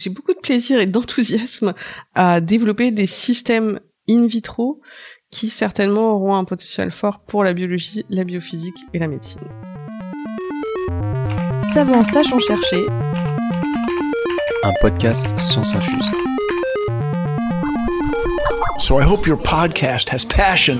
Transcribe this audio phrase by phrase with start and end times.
[0.00, 1.74] J'ai beaucoup de plaisir et d'enthousiasme
[2.14, 4.80] à développer des systèmes in vitro
[5.32, 9.40] qui certainement auront un potentiel fort pour la biologie, la biophysique et la médecine.
[11.74, 12.86] Savant sachant chercher.
[14.62, 16.12] Un podcast Science Infuse.
[18.78, 20.78] So I hope your podcast has passion.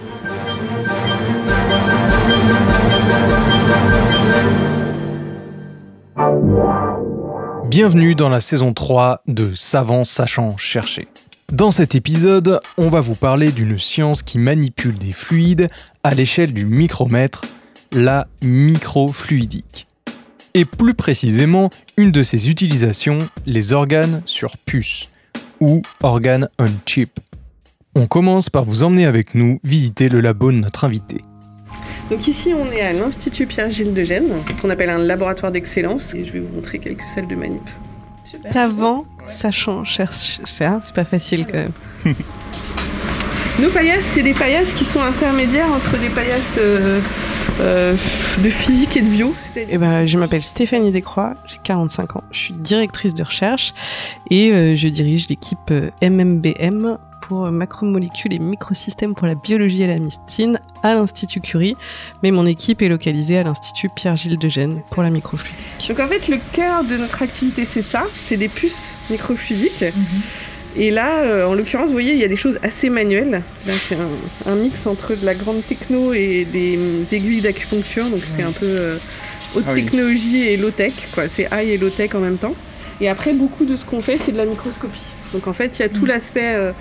[7.68, 11.06] Bienvenue dans la saison 3 de Savant sachant chercher.
[11.52, 15.68] Dans cet épisode, on va vous parler d'une science qui manipule des fluides
[16.02, 17.44] à l'échelle du micromètre,
[17.92, 19.86] la microfluidique.
[20.54, 21.68] Et plus précisément,
[21.98, 25.10] une de ses utilisations, les organes sur puce,
[25.60, 27.20] ou organes on chip.
[27.94, 31.18] On commence par vous emmener avec nous visiter le labo de notre invité.
[32.10, 36.14] Donc ici, on est à l'Institut Pierre-Gilles de Gênes, ce qu'on appelle un laboratoire d'excellence,
[36.14, 37.68] et je vais vous montrer quelques salles de manip.
[38.50, 42.14] Savant, sachant, cherche, hein, c'est pas facile quand même.
[43.60, 47.00] Nos paillasses, c'est des paillasses qui sont intermédiaires entre des paillasses euh,
[47.60, 47.94] euh,
[48.38, 49.34] de physique et de bio.
[49.56, 53.74] Eh ben, je m'appelle Stéphanie Descroix, j'ai 45 ans, je suis directrice de recherche
[54.30, 59.98] et euh, je dirige l'équipe MMBM pour macromolécules et microsystèmes pour la biologie et la
[59.98, 61.76] médecine à l'Institut Curie,
[62.22, 65.88] mais mon équipe est localisée à l'Institut Pierre-Gilles de Gênes pour la microfluidique.
[65.88, 69.82] Donc en fait, le cœur de notre activité, c'est ça, c'est des puces microfluidiques.
[69.82, 70.04] Mhm.
[70.76, 73.42] Et là, euh, en l'occurrence, vous voyez, il y a des choses assez manuelles.
[73.66, 73.96] Là, c'est
[74.46, 76.78] un, mix entre de la grande techno et des
[77.12, 78.96] aiguilles d'acupuncture, donc c'est un peu euh,
[79.54, 81.24] haute ah technologie et low-tech, quoi.
[81.28, 82.54] C'est high et low-tech en même temps.
[83.00, 84.98] Et après, beaucoup de ce qu'on fait, c'est de la microscopie.
[85.32, 86.08] Donc en fait, il y a tout mhm.
[86.08, 86.72] l'aspect euh,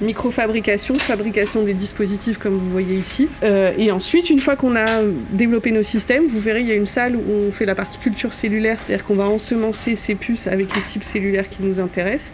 [0.00, 3.28] microfabrication, fabrication des dispositifs comme vous voyez ici.
[3.42, 5.02] Euh, et ensuite, une fois qu'on a
[5.32, 7.98] développé nos systèmes, vous verrez, il y a une salle où on fait la partie
[7.98, 12.32] culture cellulaire, c'est-à-dire qu'on va ensemencer ces puces avec les types cellulaires qui nous intéressent.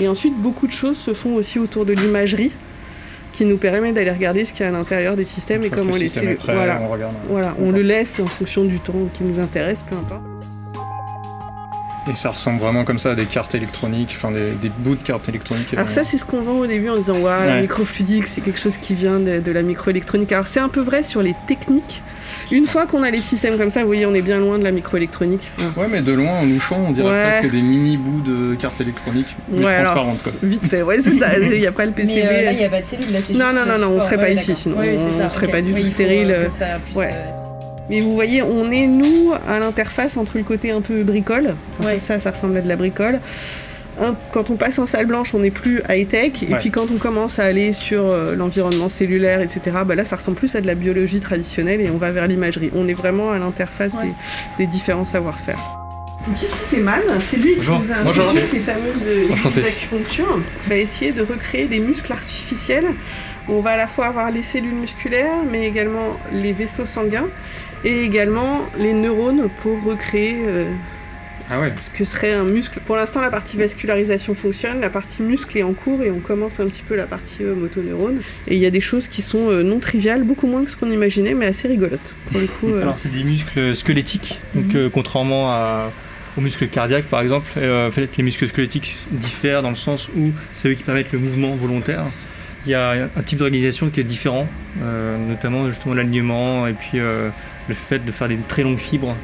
[0.00, 2.52] Et ensuite, beaucoup de choses se font aussi autour de l'imagerie
[3.32, 5.94] qui nous permet d'aller regarder ce qu'il y a à l'intérieur des systèmes et comment
[5.94, 6.38] les cellules.
[6.42, 10.22] Voilà, on, voilà, on le laisse en fonction du temps qui nous intéresse, peu importe.
[12.08, 15.28] Et ça ressemble vraiment comme ça à des cartes électroniques, enfin des, bouts de cartes
[15.28, 15.74] électroniques.
[15.74, 18.60] Alors ça c'est ce qu'on vend au début en disant waouh la microfluidique c'est quelque
[18.60, 20.32] chose qui vient de, la microélectronique.
[20.32, 22.02] Alors c'est un peu vrai sur les techniques.
[22.52, 24.64] Une fois qu'on a les systèmes comme ça, vous voyez, on est bien loin de
[24.64, 25.50] la microélectronique.
[25.76, 29.36] Ouais, mais de loin, en louchant, on dirait presque des mini bouts de cartes électroniques,
[29.48, 30.22] mais transparentes.
[30.22, 30.32] Quoi.
[30.42, 31.38] Vite fait, ouais, c'est ça.
[31.38, 32.14] Il n'y a pas le PCB.
[32.14, 33.12] Mais euh, là, il n'y a pas de cellules.
[33.12, 35.62] Là, non, non, non, non, on ne serait pas ici, sinon on ne serait pas
[35.62, 36.48] du tout stérile.
[36.94, 37.10] ouais.
[37.12, 37.45] Euh,
[37.88, 41.54] mais vous voyez, on est nous à l'interface entre le côté un peu bricole,
[42.00, 43.20] ça, ça ressemble à de la bricole.
[44.32, 46.42] quand on passe en salle blanche, on n'est plus high-tech.
[46.42, 50.16] Et puis quand on commence à aller sur euh, l'environnement cellulaire, etc., bah là, ça
[50.16, 52.70] ressemble plus à de la biologie traditionnelle et on va vers l'imagerie.
[52.74, 53.92] On est vraiment à l'interface
[54.58, 55.58] des, différents savoir-faire.
[56.26, 57.00] Donc ici, c'est Man.
[57.22, 58.98] C'est lui qui nous a introduit ces fameuses
[59.54, 60.26] d'acupuncture.
[60.36, 62.86] On va essayer de recréer des muscles artificiels.
[63.48, 67.28] On va à la fois avoir les cellules musculaires, mais également les vaisseaux sanguins
[67.84, 70.64] et également les neurones pour recréer euh,
[71.50, 72.80] ah ce que serait un muscle.
[72.84, 76.58] Pour l'instant, la partie vascularisation fonctionne, la partie muscle est en cours et on commence
[76.58, 78.20] un petit peu la partie euh, motoneurone.
[78.48, 80.76] Et il y a des choses qui sont euh, non triviales, beaucoup moins que ce
[80.76, 82.14] qu'on imaginait, mais assez rigolotes.
[82.32, 84.90] Pour le coup, Alors, c'est des muscles squelettiques, donc mhm.
[84.90, 85.92] contrairement à,
[86.36, 90.32] aux muscles cardiaques par exemple, en fait, les muscles squelettiques diffèrent dans le sens où
[90.54, 92.04] c'est eux qui permettent le mouvement volontaire.
[92.66, 94.48] Il y a un type d'organisation qui est différent,
[95.28, 96.98] notamment justement l'alignement et puis
[97.68, 99.14] le fait de faire des très longues fibres.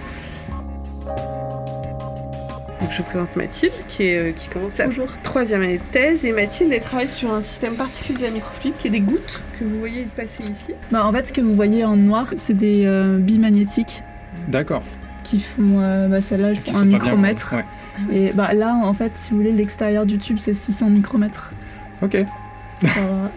[2.80, 4.88] Donc je vous présente Mathilde qui, est, euh, qui commence sa
[5.22, 8.74] troisième année de thèse et Mathilde elle travaille sur un système particulier de la microfluide
[8.78, 10.74] qui est des gouttes que vous voyez passer ici.
[10.90, 14.02] Bah, en fait ce que vous voyez en noir c'est des euh, bimagnétiques.
[14.48, 14.82] D'accord.
[15.22, 17.54] Qui font euh, bah, celle-là un micromètre.
[18.12, 21.52] Et bah, là en fait si vous voulez l'extérieur du tube c'est 600 micromètres.
[22.02, 22.16] Ok.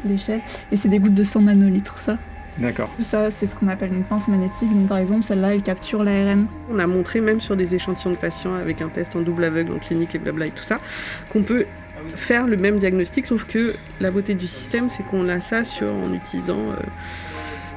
[0.06, 0.42] l'échelle.
[0.72, 2.18] Et c'est des gouttes de 100 nanolitres ça.
[2.58, 2.90] D'accord.
[3.02, 4.74] Ça, c'est ce qu'on appelle une pince magnétique.
[4.74, 6.46] Donc, par exemple, celle-là, elle capture l'ARN.
[6.72, 9.74] On a montré même sur des échantillons de patients avec un test en double aveugle
[9.74, 10.80] en clinique et blabla et tout ça,
[11.32, 11.66] qu'on peut
[12.16, 15.92] faire le même diagnostic, sauf que la beauté du système, c'est qu'on a ça sur,
[15.92, 16.60] en utilisant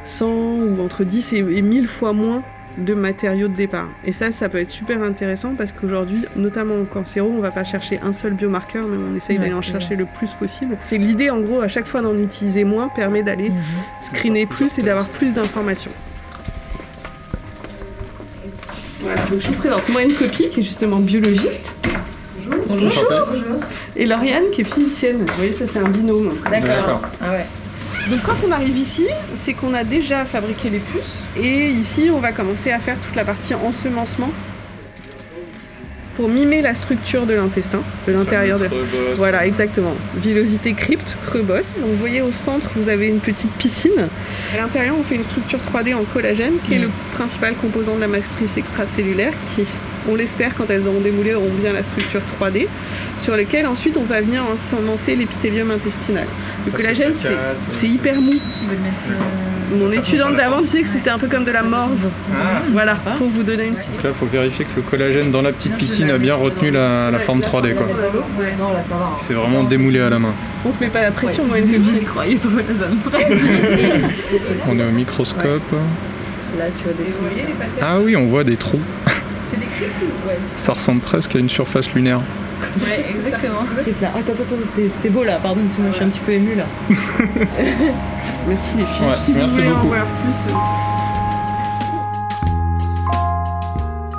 [0.05, 2.43] 100 euh, ou entre 10 et 1000 fois moins
[2.79, 3.89] de matériaux de départ.
[4.05, 7.65] Et ça, ça peut être super intéressant parce qu'aujourd'hui, notamment en cancéro, on va pas
[7.65, 10.77] chercher un seul biomarqueur, mais on essaye d'aller en chercher le plus possible.
[10.93, 13.57] Et l'idée, en gros, à chaque fois d'en utiliser moins, permet d'aller mhm.
[14.03, 15.93] screener plus et d'avoir plus d'informations.
[19.01, 21.73] Voilà, donc je vous présente moi une copie qui est justement biologiste.
[22.67, 22.91] Bonjour.
[23.29, 23.61] Bonjour.
[23.97, 25.19] Et Lauriane qui est physicienne.
[25.19, 26.33] Vous voyez, ça c'est un binôme.
[26.51, 27.03] D'accord.
[27.21, 27.47] Ah ouais.
[28.11, 29.07] Donc quand on arrive ici,
[29.37, 33.15] c'est qu'on a déjà fabriqué les puces et ici on va commencer à faire toute
[33.15, 34.31] la partie ensemencement
[36.19, 38.69] pour mimer la structure de l'intestin, de l'intérieur de.
[39.15, 39.95] Voilà, exactement.
[40.17, 41.79] Villosité crypte, creux bosse.
[41.79, 44.09] Donc vous voyez au centre, vous avez une petite piscine.
[44.53, 48.01] À l'intérieur, on fait une structure 3D en collagène, qui est le principal composant de
[48.01, 49.65] la matrice extracellulaire, qui,
[50.09, 52.67] on l'espère, quand elles auront démoulé, auront bien la structure 3D,
[53.21, 56.27] sur lequel ensuite on va venir ensemencer l'épithélium intestinal.
[56.67, 58.33] Le collagène, c'est hyper mou.
[59.71, 62.09] Mon étudiante d'avant disait que c'était un peu comme de la morve.
[62.33, 62.63] Ah.
[62.73, 64.03] voilà, pour vous donner une petite.
[64.03, 67.13] là, il faut vérifier que le collagène dans la petite piscine a bien retenu la,
[67.21, 67.75] forme 3D.
[67.75, 67.87] Quoi.
[69.19, 70.35] C'est vraiment démoulé à la main.
[70.65, 73.33] On te met pas la pression, moi, je croyais trop, ça me stresse.
[74.69, 75.73] on est au microscope.
[76.57, 77.25] Là, tu vois des trous.
[77.83, 78.81] Ah oui, on voit des trous.
[80.57, 82.21] Ça ressemble presque à une surface lunaire.
[82.79, 83.61] Ouais, exactement.
[83.61, 86.65] Attends, attends, attends, c'était beau là, pardon, je suis un petit peu ému là.
[88.49, 89.35] Merci les filles.
[89.35, 89.93] merci beaucoup.
[89.93, 90.05] Euh,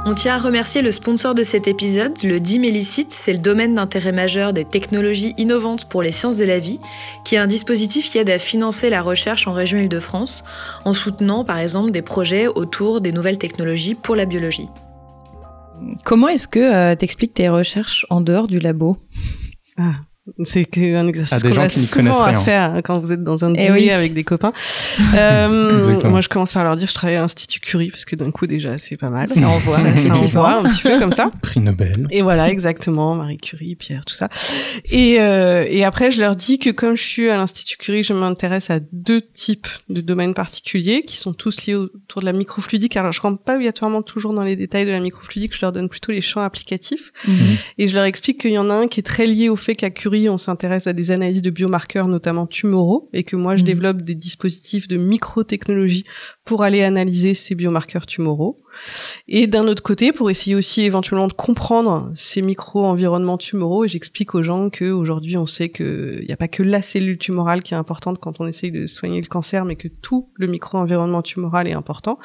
[0.05, 4.11] On tient à remercier le sponsor de cet épisode, le Dimélicite, c'est le domaine d'intérêt
[4.11, 6.79] majeur des technologies innovantes pour les sciences de la vie,
[7.23, 10.43] qui est un dispositif qui aide à financer la recherche en région Île-de-France,
[10.85, 14.69] en soutenant par exemple des projets autour des nouvelles technologies pour la biologie.
[16.05, 18.97] Comment est-ce que euh, tu expliques tes recherches en dehors du labo?
[19.77, 20.01] Ah.
[20.43, 23.67] C'est un exercice qu'on a souvent à faire hein, quand vous êtes dans un eh
[23.67, 24.53] dîner avec des copains.
[25.15, 28.31] Euh, moi, je commence par leur dire je travaille à l'Institut Curie parce que d'un
[28.31, 29.27] coup déjà c'est pas mal.
[29.27, 31.31] Ça envoie, ça, envoie un petit peu comme ça.
[31.41, 32.07] Prix Nobel.
[32.11, 34.29] Et voilà, exactement, Marie Curie, Pierre, tout ça.
[34.85, 38.13] Et, euh, et après, je leur dis que comme je suis à l'Institut Curie, je
[38.13, 42.95] m'intéresse à deux types de domaines particuliers qui sont tous liés autour de la microfluidique.
[42.97, 45.89] Alors, je rentre pas obligatoirement toujours dans les détails de la microfluidique, je leur donne
[45.89, 47.11] plutôt les champs applicatifs.
[47.27, 47.35] Mhm.
[47.77, 49.75] Et je leur explique qu'il y en a un qui est très lié au fait
[49.75, 53.61] qu'à Curie on s'intéresse à des analyses de biomarqueurs, notamment tumoraux, et que moi, je
[53.61, 53.65] mmh.
[53.65, 56.03] développe des dispositifs de microtechnologie
[56.43, 58.57] pour aller analyser ces biomarqueurs tumoraux.
[59.27, 64.35] Et d'un autre côté, pour essayer aussi éventuellement de comprendre ces micro-environnements tumoraux, et j'explique
[64.35, 67.77] aux gens qu'aujourd'hui, on sait qu'il n'y a pas que la cellule tumorale qui est
[67.77, 71.73] importante quand on essaye de soigner le cancer, mais que tout le micro-environnement tumoral est
[71.73, 72.17] important.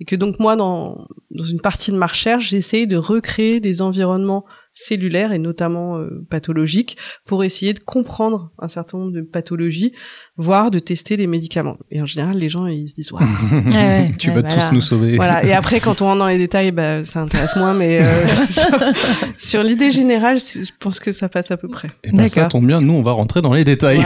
[0.00, 3.82] Et que donc moi, dans, dans une partie de ma recherche, j'essaye de recréer des
[3.82, 4.44] environnements
[4.74, 9.92] cellulaires et notamment euh, pathologiques pour essayer de comprendre un certain nombre de pathologies,
[10.36, 11.78] voire de tester des médicaments.
[11.90, 13.12] Et en général, les gens ils se disent
[14.18, 15.16] tu vas tous nous sauver.
[15.16, 15.44] Voilà.
[15.44, 18.26] Et après, quand on rentre dans les détails, bah, ça intéresse moins, mais euh,
[19.36, 21.88] sur l'idée générale, je pense que ça passe à peu près.
[22.02, 22.78] Et eh ben, ça tombe bien.
[22.78, 24.04] Nous, on va rentrer dans les détails.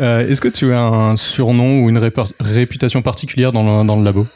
[0.00, 1.98] euh, Est-ce que tu as un surnom ou une
[2.40, 4.26] réputation particulière dans le, dans le labo?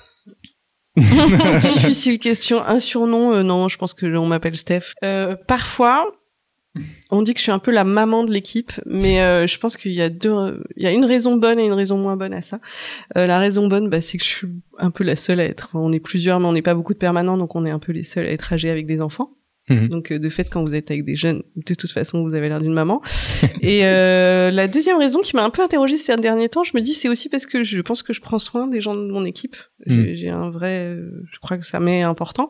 [1.60, 2.62] Difficile question.
[2.62, 4.94] Un surnom, euh, non, je pense que on m'appelle Steph.
[5.04, 6.12] Euh, parfois,
[7.10, 9.76] on dit que je suis un peu la maman de l'équipe, mais euh, je pense
[9.76, 12.34] qu'il y a deux, il y a une raison bonne et une raison moins bonne
[12.34, 12.60] à ça.
[13.14, 14.48] la raison bonne, bah, c'est que je suis
[14.78, 15.70] un peu la seule à être.
[15.74, 17.92] On est plusieurs, mais on n'est pas beaucoup de permanents, donc on est un peu
[17.92, 19.38] les seuls à être âgés avec des enfants.
[19.69, 19.88] Mhm.
[19.88, 22.49] Donc euh, de fait, quand vous êtes avec des jeunes, de toute façon, vous avez
[22.49, 23.03] l'air d'une maman.
[23.62, 26.81] et euh, la deuxième raison qui m'a un peu interrogée ces derniers temps, je me
[26.81, 29.25] dis, c'est aussi parce que je pense que je prends soin des gens de mon
[29.25, 29.56] équipe.
[29.87, 30.37] J'ai mhm.
[30.37, 30.97] un vrai,
[31.31, 32.49] je crois que ça m'est important,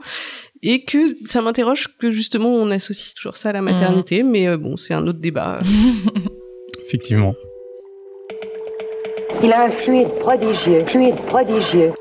[0.63, 4.23] et que ça m'interroge que justement on associe toujours ça à la maternité.
[4.23, 4.31] Mhm.
[4.31, 5.61] Mais euh, bon, c'est un autre débat.
[6.87, 7.35] Effectivement.
[9.43, 11.93] Il a un fluide prodigieux, fluide prodigieux.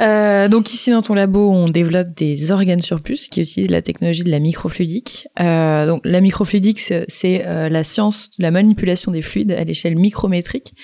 [0.00, 3.82] Euh, donc ici dans ton labo, on développe des organes sur puce qui utilisent la
[3.82, 5.28] technologie de la microfluidique.
[5.40, 9.96] Euh, donc la microfluidique, c'est euh, la science de la manipulation des fluides à l'échelle
[9.96, 10.74] micrométrique.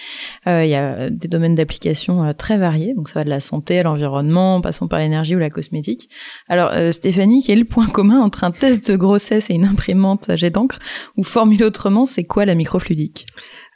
[0.46, 3.78] Euh, il y a des domaines d'application très variés, donc ça va de la santé
[3.78, 6.10] à l'environnement, en passant par l'énergie ou la cosmétique.
[6.48, 10.28] Alors Stéphanie, quel est le point commun entre un test de grossesse et une imprimante
[10.28, 10.78] à jet d'encre?
[11.16, 13.26] Ou formulé autrement, c'est quoi la microfluidique?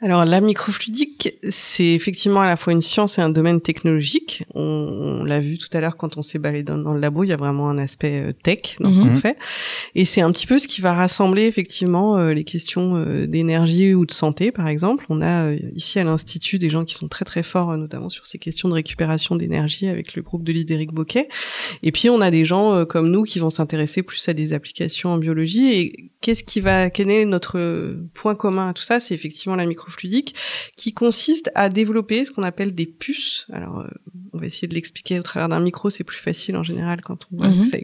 [0.03, 4.43] Alors la microfluidique, c'est effectivement à la fois une science et un domaine technologique.
[4.55, 7.33] On, l'a vu tout à l'heure quand on s'est baladé dans, le labo, il y
[7.33, 9.15] a vraiment un aspect euh, tech dans ce qu'on mhm.
[9.15, 9.37] fait.
[9.93, 13.93] Et c'est un petit peu ce qui va rassembler effectivement euh, les questions euh, d'énergie
[13.93, 15.05] ou de santé, par exemple.
[15.09, 18.39] On a ici à l'Institut des gens qui sont très très forts, notamment sur ces
[18.39, 21.29] questions de récupération d'énergie avec le groupe de Lidéric Boquet.
[21.83, 25.11] Et puis on a des gens comme nous qui vont s'intéresser plus à des applications
[25.11, 25.73] en biologie.
[25.73, 28.99] Et qu'est-ce qui va, quel est notre point commun à tout ça?
[28.99, 30.35] C'est effectivement la microfluidique fluidique,
[30.77, 33.47] qui consiste à développer ce qu'on appelle des puces.
[33.51, 33.87] Alors, euh,
[34.33, 37.27] on va essayer de l'expliquer au travers d'un micro, c'est plus facile en général quand
[37.31, 37.63] on voit mhm.
[37.63, 37.77] ça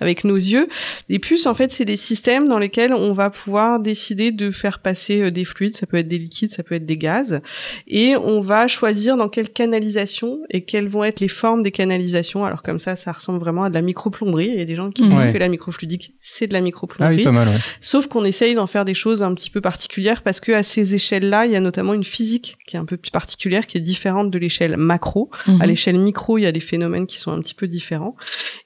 [0.00, 0.68] avec, nos yeux.
[1.08, 4.80] Des puces, en fait, c'est des systèmes dans lesquels on va pouvoir décider de faire
[4.80, 7.40] passer euh, des fluides, ça peut être des liquides, ça peut être des gaz,
[7.86, 12.44] et on va choisir dans quelle canalisation et quelles vont être les formes des canalisations.
[12.44, 14.48] Alors comme ça, ça ressemble vraiment à de la microplomberie.
[14.48, 17.14] Il y a des gens qui disent que la microfluidique, c'est de la microplomberie.
[17.14, 17.58] Ah oui, pas mal, ouais.
[17.80, 20.94] Sauf qu'on essaye d'en faire des choses un petit peu particulières parce que à ces
[20.94, 23.78] échelles là il y a notamment une physique qui est un peu plus particulière, qui
[23.78, 25.30] est différente de l'échelle macro.
[25.46, 25.62] À mhm.
[25.62, 28.16] l'échelle micro, il y a des phénomènes qui sont un petit peu différents.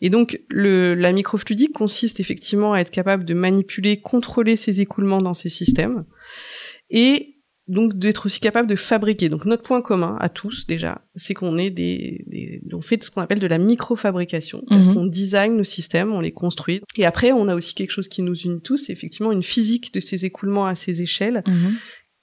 [0.00, 5.22] Et donc, le, la microfluidique consiste effectivement à être capable de manipuler, contrôler ces écoulements
[5.22, 6.04] dans ces systèmes.
[6.90, 9.28] Et donc d'être aussi capable de fabriquer.
[9.28, 13.10] Donc notre point commun à tous déjà, c'est qu'on est des, des, on fait ce
[13.10, 14.62] qu'on appelle de la microfabrication.
[14.68, 14.96] Mhm.
[14.96, 16.82] On design nos systèmes, on les construit.
[16.96, 19.94] Et après, on a aussi quelque chose qui nous unit tous, c'est effectivement une physique
[19.94, 21.44] de ces écoulements à ces échelles.
[21.46, 21.74] Mhm.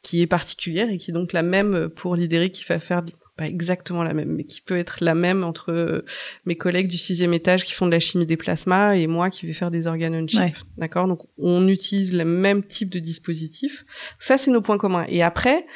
[0.08, 3.04] Qui est particulière et qui est donc la même pour l'idée qui va faire
[3.36, 6.06] pas exactement la même, mais qui peut être la même entre euh,
[6.46, 9.46] mes collègues du sixième étage qui font de la chimie des plasmas et moi qui
[9.46, 10.56] vais faire des organes on chip.
[10.78, 11.08] D'accord?
[11.08, 13.86] Donc on utilise le même type de dispositif.
[14.18, 15.06] Ça, c'est nos points communs.
[15.10, 15.68] Et après,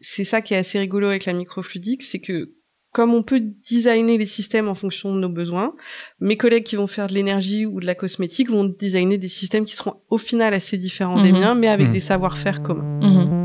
[0.00, 2.52] c'est ça qui est assez rigolo avec la microfluidique, c'est que
[2.92, 5.74] comme on peut designer les systèmes en fonction de nos besoins,
[6.20, 9.64] mes collègues qui vont faire de l'énergie ou de la cosmétique vont designer des systèmes
[9.64, 11.38] qui seront au final assez différents des mhm.
[11.40, 11.92] miens, mais avec mhm.
[11.92, 13.00] des savoir-faire communs.
[13.02, 13.43] Mhm.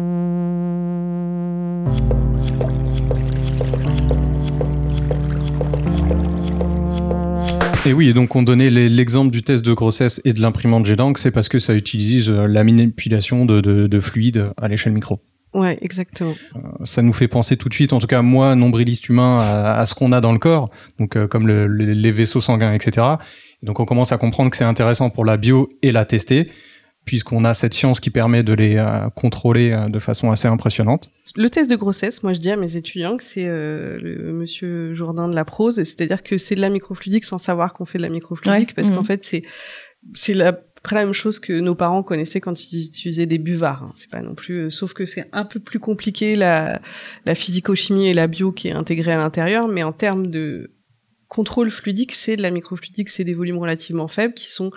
[7.90, 11.32] Et oui, donc on donnait l'exemple du test de grossesse et de l'imprimante G-Dank, c'est
[11.32, 15.20] parce que ça utilise euh, la manipulation de, de, fluides à l'échelle micro.
[15.56, 16.36] Ouais, exactement.
[16.56, 19.84] Euh, ça nous fait penser tout de suite, en tout cas moi, nombriliste humain, à,
[19.88, 20.70] ce qu'on a dans le corps,
[21.00, 23.08] donc euh, comme les vaisseaux sanguins, etc.
[23.64, 26.52] Donc on commence à comprendre que c'est intéressant pour la bio et la tester
[27.06, 31.12] puisqu'on a cette science qui permet de les euh, contrôler euh, de façon assez impressionnante.
[31.36, 34.94] Le test de grossesse, moi je dis à mes étudiants que c'est euh, le monsieur
[34.94, 38.04] Jourdain de la prose, c'est-à-dire que c'est de la microfluidique sans savoir qu'on fait de
[38.04, 39.06] la microfluidique, parce qu'en mmh.
[39.06, 39.44] fait c'est
[40.14, 43.84] c'est la après la même chose que nos parents connaissaient quand ils utilisaient des buvards.
[43.84, 43.92] Hein.
[43.96, 46.80] C'est pas non plus, sauf que c'est un peu plus compliqué la,
[47.26, 50.72] la physico-chimie et la bio qui est intégrée à l'intérieur, mais en termes de
[51.30, 54.72] contrôle fluidique, c'est de la microfluidique, c'est des volumes relativement faibles qui sont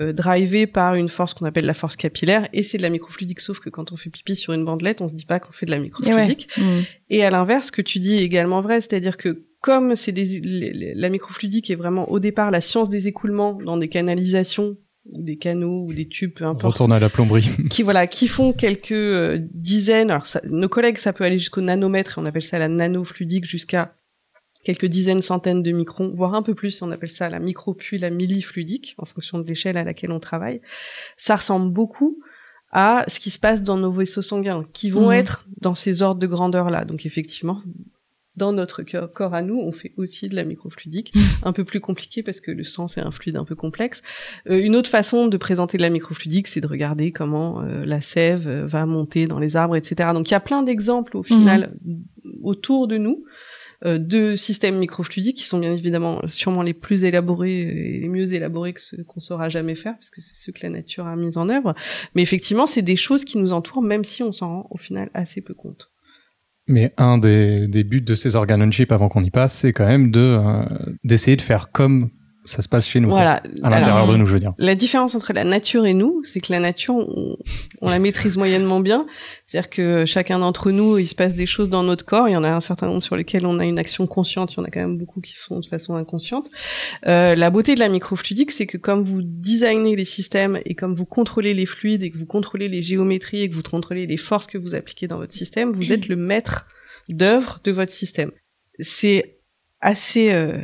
[0.00, 3.40] euh, drivés par une force qu'on appelle la force capillaire, et c'est de la microfluidique,
[3.40, 5.66] sauf que quand on fait pipi sur une bandelette, on se dit pas qu'on fait
[5.66, 6.48] de la microfluidique.
[6.56, 6.84] Et, mmh.
[7.10, 11.08] et à l'inverse, ce que tu dis est également vrai, c'est-à-dire que comme c'est la
[11.08, 14.76] microfluidique est vraiment au départ la science des écoulements dans des canalisations
[15.12, 16.74] ou des canaux ou des tubes, peu importe.
[16.74, 17.48] Retourne à la plomberie.
[17.70, 20.10] qui voilà, qui font quelques euh, dizaines.
[20.10, 23.94] Alors nos collègues, ça peut aller jusqu'au nanomètre, et on appelle ça la nanofluidique, jusqu'à
[24.64, 27.98] quelques dizaines, centaines de microns, voire un peu plus, on appelle ça la micro puis
[27.98, 30.60] la millifluidique, en fonction de l'échelle à laquelle on travaille.
[31.16, 32.20] Ça ressemble beaucoup
[32.70, 35.14] à ce qui se passe dans nos vaisseaux sanguins, qui vont mhm.
[35.14, 36.84] être dans ces ordres de grandeur-là.
[36.84, 37.58] Donc effectivement,
[38.36, 41.12] dans notre corps à nous, on fait aussi de la microfluidique,
[41.42, 44.02] un peu plus compliqué parce que le sang c'est un fluide un peu complexe.
[44.48, 48.00] Euh, une autre façon de présenter de la microfluidique, c'est de regarder comment euh, la
[48.00, 50.10] sève euh, va monter dans les arbres, etc.
[50.12, 52.02] Donc il y a plein d'exemples au final mhm.
[52.42, 53.24] autour de nous
[53.84, 58.32] euh, deux systèmes microfluidiques qui sont bien évidemment sûrement les plus élaborés et les mieux
[58.32, 61.14] élaborés que ceux qu'on saura jamais faire, parce que c'est ceux que la nature a
[61.14, 61.74] mis en œuvre.
[62.14, 65.10] Mais effectivement, c'est des choses qui nous entourent, même si on s'en rend au final
[65.14, 65.92] assez peu compte.
[66.66, 69.72] Mais un des, des buts de ces organes on chip avant qu'on y passe, c'est
[69.72, 70.64] quand même de euh,
[71.04, 72.10] d'essayer de faire comme
[72.48, 73.10] ça se passe chez nous.
[73.10, 73.42] Voilà.
[73.62, 74.54] À l'intérieur de nous, je veux dire.
[74.58, 77.36] La différence entre la nature et nous, c'est que la nature, on,
[77.82, 79.06] la maîtrise moyennement bien.
[79.44, 82.28] C'est-à-dire que chacun d'entre nous, il se passe des choses dans notre corps.
[82.28, 84.54] Il y en a un certain nombre sur lesquels on a une action consciente.
[84.54, 86.50] Il y en a quand même beaucoup qui font de façon inconsciente.
[87.06, 90.94] Euh, la beauté de la microfluidique, c'est que comme vous designez les systèmes et comme
[90.94, 94.16] vous contrôlez les fluides et que vous contrôlez les géométries et que vous contrôlez les
[94.16, 96.66] forces que vous appliquez dans votre système, vous êtes le maître
[97.10, 98.30] d'œuvre de votre système.
[98.78, 99.38] C'est
[99.80, 100.56] assez euh,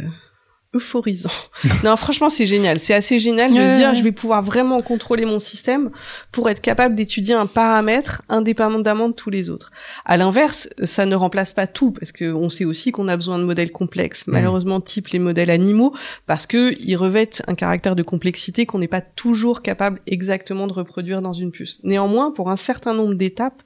[0.75, 1.31] euphorisant.
[1.85, 2.79] non, franchement, c'est génial.
[2.79, 5.91] C'est assez génial de se dire, je vais pouvoir vraiment contrôler mon système
[6.33, 9.71] pour être capable d'étudier un paramètre indépendamment de tous les autres.
[10.05, 13.39] À l'inverse, ça ne remplace pas tout parce que on sait aussi qu'on a besoin
[13.39, 14.25] de modèles complexes.
[14.27, 15.95] Malheureusement, type les modèles animaux,
[16.27, 20.73] parce que ils revêtent un caractère de complexité qu'on n'est pas toujours capable exactement de
[20.73, 21.81] reproduire dans une puce.
[21.85, 23.63] Néanmoins, pour un certain nombre d'étapes,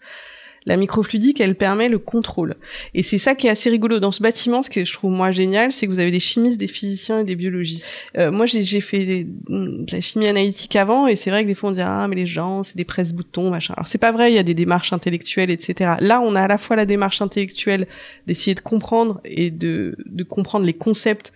[0.69, 2.55] la microfluidique, elle permet le contrôle.
[2.93, 4.63] Et c'est ça qui est assez rigolo dans ce bâtiment.
[4.63, 7.25] Ce que je trouve moi génial, c'est que vous avez des chimistes, des physiciens et
[7.25, 7.87] des biologistes.
[8.19, 11.71] Euh, moi, j'ai fait de la chimie analytique avant, et c'est vrai que des fois
[11.71, 13.73] on dit ah mais les gens, c'est des presse-boutons, machin.
[13.79, 14.31] Alors c'est pas vrai.
[14.31, 15.95] Il y a des démarches intellectuelles, etc.
[16.01, 17.89] Là, on a à la fois la démarche intellectuelle
[18.27, 21.33] d'essayer de comprendre et de, de comprendre les concepts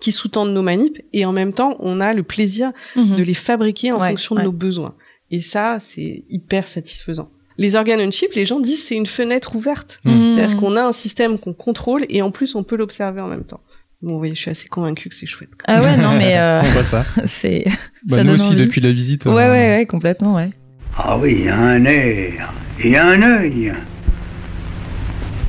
[0.00, 3.16] qui sous-tendent nos manips, et en même temps, on a le plaisir mhm.
[3.16, 4.94] de les fabriquer en fonction de nos besoins.
[5.30, 9.56] Et ça, c'est hyper satisfaisant les organes on chip, les gens disent c'est une fenêtre
[9.56, 10.00] ouverte.
[10.04, 10.16] Mmh.
[10.16, 13.44] C'est-à-dire qu'on a un système qu'on contrôle et en plus on peut l'observer en même
[13.44, 13.60] temps.
[14.02, 15.50] Bon, vous voyez, je suis assez convaincu que c'est chouette.
[15.66, 17.04] Ah ouais, non, mais euh, on voit ça.
[17.24, 17.64] c'est.
[18.06, 19.24] Bah, nous aussi depuis la visite.
[19.24, 20.50] Ouais, ouais, euh, ouais, complètement, ouais.
[20.98, 23.72] Ah oui, il y a un air, il y a un œil.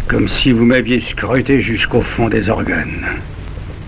[0.07, 3.05] Comme si vous m'aviez scruté jusqu'au fond des organes.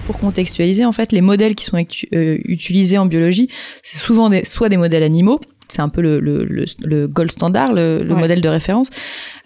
[0.05, 3.49] Pour contextualiser, en fait, les modèles qui sont euh, utilisés en biologie,
[3.83, 7.73] c'est souvent des, soit des modèles animaux, c'est un peu le, le, le, gold standard,
[7.73, 8.89] le, modèle de référence.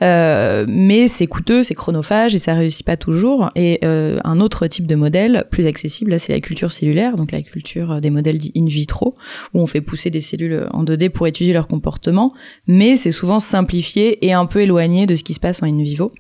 [0.02, 3.52] Euh, mais c'est coûteux, c'est chronophage et ça réussit pas toujours.
[3.56, 7.32] Et euh, un autre type de modèle plus accessible, là, c'est la culture cellulaire, donc
[7.32, 9.16] la culture des modèles dits in vitro,
[9.54, 12.34] où on fait pousser des cellules en 2D pour étudier leur comportement,
[12.68, 15.82] mais c'est souvent simplifié et un peu éloigné de ce qui se passe en in
[15.82, 16.12] vivo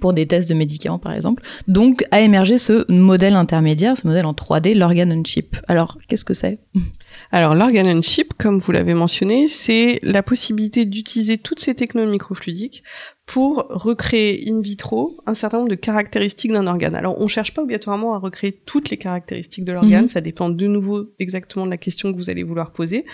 [0.00, 1.42] pour des tests de médicaments par exemple.
[1.66, 5.56] Donc a émergé ce modèle intermédiaire, ce modèle en 3D, l'organ on chip.
[5.66, 6.60] Alors qu'est-ce que c'est?
[7.32, 12.12] Alors l'organ on chip, comme vous l'avez mentionné, c'est la possibilité d'utiliser toutes ces technologies
[12.12, 12.82] microfluidiques
[13.26, 16.94] pour recréer in vitro un certain nombre de caractéristiques d'un organe.
[16.94, 20.08] Alors on cherche pas obligatoirement à recréer toutes les caractéristiques de l'organe, mhm.
[20.08, 23.04] ça dépend de nouveau exactement de la question que vous allez vouloir poser,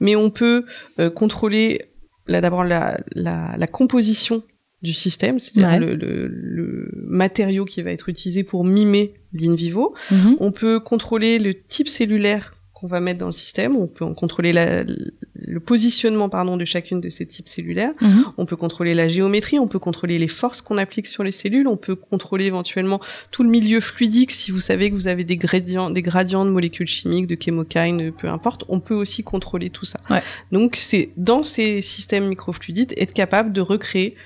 [0.00, 0.64] mais on peut
[1.00, 1.82] euh, contrôler
[2.26, 4.42] là d'abord la, la, la composition
[4.84, 9.94] du système, c'est-à-dire le, le, le, matériau qui va être utilisé pour mimer l'in vivo.
[10.10, 10.36] Mhm.
[10.38, 13.76] On peut contrôler le type cellulaire qu'on va mettre dans le système.
[13.76, 17.94] On peut contrôler la, le positionnement pardon de chacune de ces types cellulaires.
[18.00, 18.24] Mhm.
[18.36, 19.58] On peut contrôler la géométrie.
[19.58, 21.66] On peut contrôler les forces qu'on applique sur les cellules.
[21.66, 23.00] On peut contrôler éventuellement
[23.30, 24.32] tout le milieu fluidique.
[24.32, 28.12] Si vous savez que vous avez des gradients, des gradients de molécules chimiques, de chemokines,
[28.12, 30.00] peu importe, on peut aussi contrôler tout ça.
[30.10, 30.22] Ouais.
[30.52, 34.16] Donc c'est dans ces systèmes microfluidiques être capable de recréer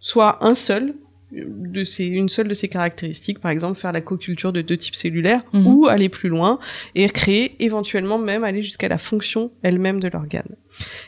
[0.00, 0.94] soit un seul
[1.32, 4.96] de ces, une seule de ces caractéristiques, par exemple faire la co-culture de deux types
[4.96, 5.66] cellulaires, mhm.
[5.66, 6.58] ou aller plus loin
[6.94, 10.56] et créer éventuellement même aller jusqu'à la fonction elle-même de l'organe.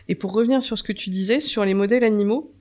[0.08, 2.54] Et pour revenir sur ce que tu disais, sur les modèles animaux,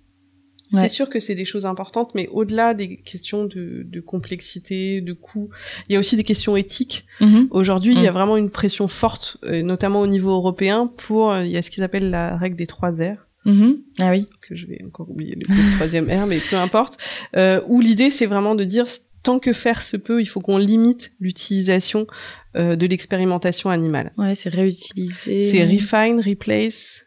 [0.73, 5.11] c'est sûr que c'est des choses importantes, mais au-delà des questions de, de, complexité, de
[5.11, 5.49] coût,
[5.89, 7.05] il y a aussi des questions éthiques.
[7.19, 7.49] Mhm.
[7.51, 8.15] Aujourd'hui, il y a mhm.
[8.15, 11.69] vraiment une pression forte, euh, notamment au niveau européen, pour, euh, il y a ce
[11.69, 13.27] qu'ils appellent la règle des trois R.
[13.45, 13.77] Mm-hmm.
[13.99, 14.27] Ah oui.
[14.41, 16.97] Que je vais encore oublier le troisième R, mais peu importe.
[17.35, 18.85] Euh, où l'idée, c'est vraiment de dire,
[19.23, 22.07] tant que faire se peut, il faut qu'on limite l'utilisation
[22.55, 24.11] euh, de l'expérimentation animale.
[24.17, 25.49] Ouais, c'est réutiliser.
[25.49, 27.05] C'est refine, replace,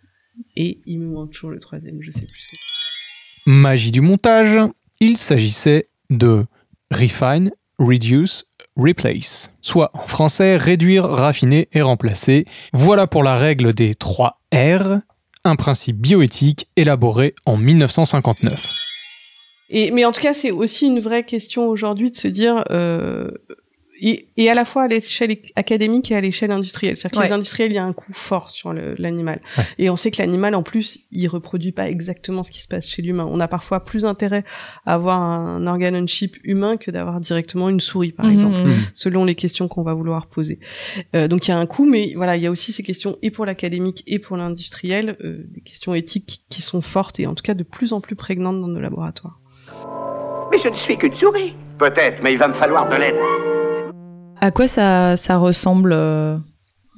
[0.57, 2.49] et il me manque toujours le troisième, je sais plus.
[3.47, 4.59] Magie du montage,
[5.00, 6.45] il s'agissait de
[6.91, 9.55] refine, reduce, replace.
[9.61, 12.47] Soit en français, réduire, raffiner et remplacer.
[12.73, 15.00] Voilà pour la règle des 3 R
[15.45, 18.85] un principe bioéthique élaboré en 1959.
[19.71, 23.31] Et, mais en tout cas, c'est aussi une vraie question aujourd'hui de se dire, euh,
[24.05, 26.97] et, à la fois à l'échelle académique et à l'échelle industrielle.
[26.97, 29.40] C'est-à-dire que les industriels, il y a un coût fort sur l'animal.
[29.79, 32.88] Et on sait que l'animal, en plus, il reproduit pas exactement ce qui se passe
[32.88, 33.27] chez l'humain.
[33.31, 34.45] On a parfois plus intérêt
[34.85, 38.57] à avoir un organe on chip humain que d'avoir directement une souris, par mmh, exemple,
[38.57, 38.87] mmh, mmh.
[38.95, 40.59] selon les questions qu'on va vouloir poser.
[41.14, 43.17] Euh, donc il y a un coût, mais voilà, il y a aussi ces questions
[43.23, 47.35] et pour l'académique et pour l'industriel, euh, des questions éthiques qui sont fortes et en
[47.35, 49.40] tout cas de plus en plus prégnantes dans nos laboratoires.
[50.51, 51.55] Mais je ne suis qu'une souris.
[51.79, 53.17] Peut-être, mais il va me falloir de l'aide.
[54.44, 56.37] À quoi ça, ça ressemble euh,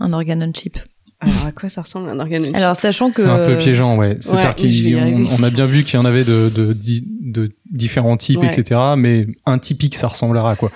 [0.00, 0.78] un organ on chip?
[1.20, 3.22] Alors, à quoi ça ressemble un organe Alors, sachant que.
[3.22, 4.16] C'est un peu piégeant, ouais.
[4.18, 8.80] C'est-à-dire qu'on a bien vu qu'il y en avait de, de, de, différents types, etc.
[8.96, 10.72] Mais un typique, ça ressemblera à quoi?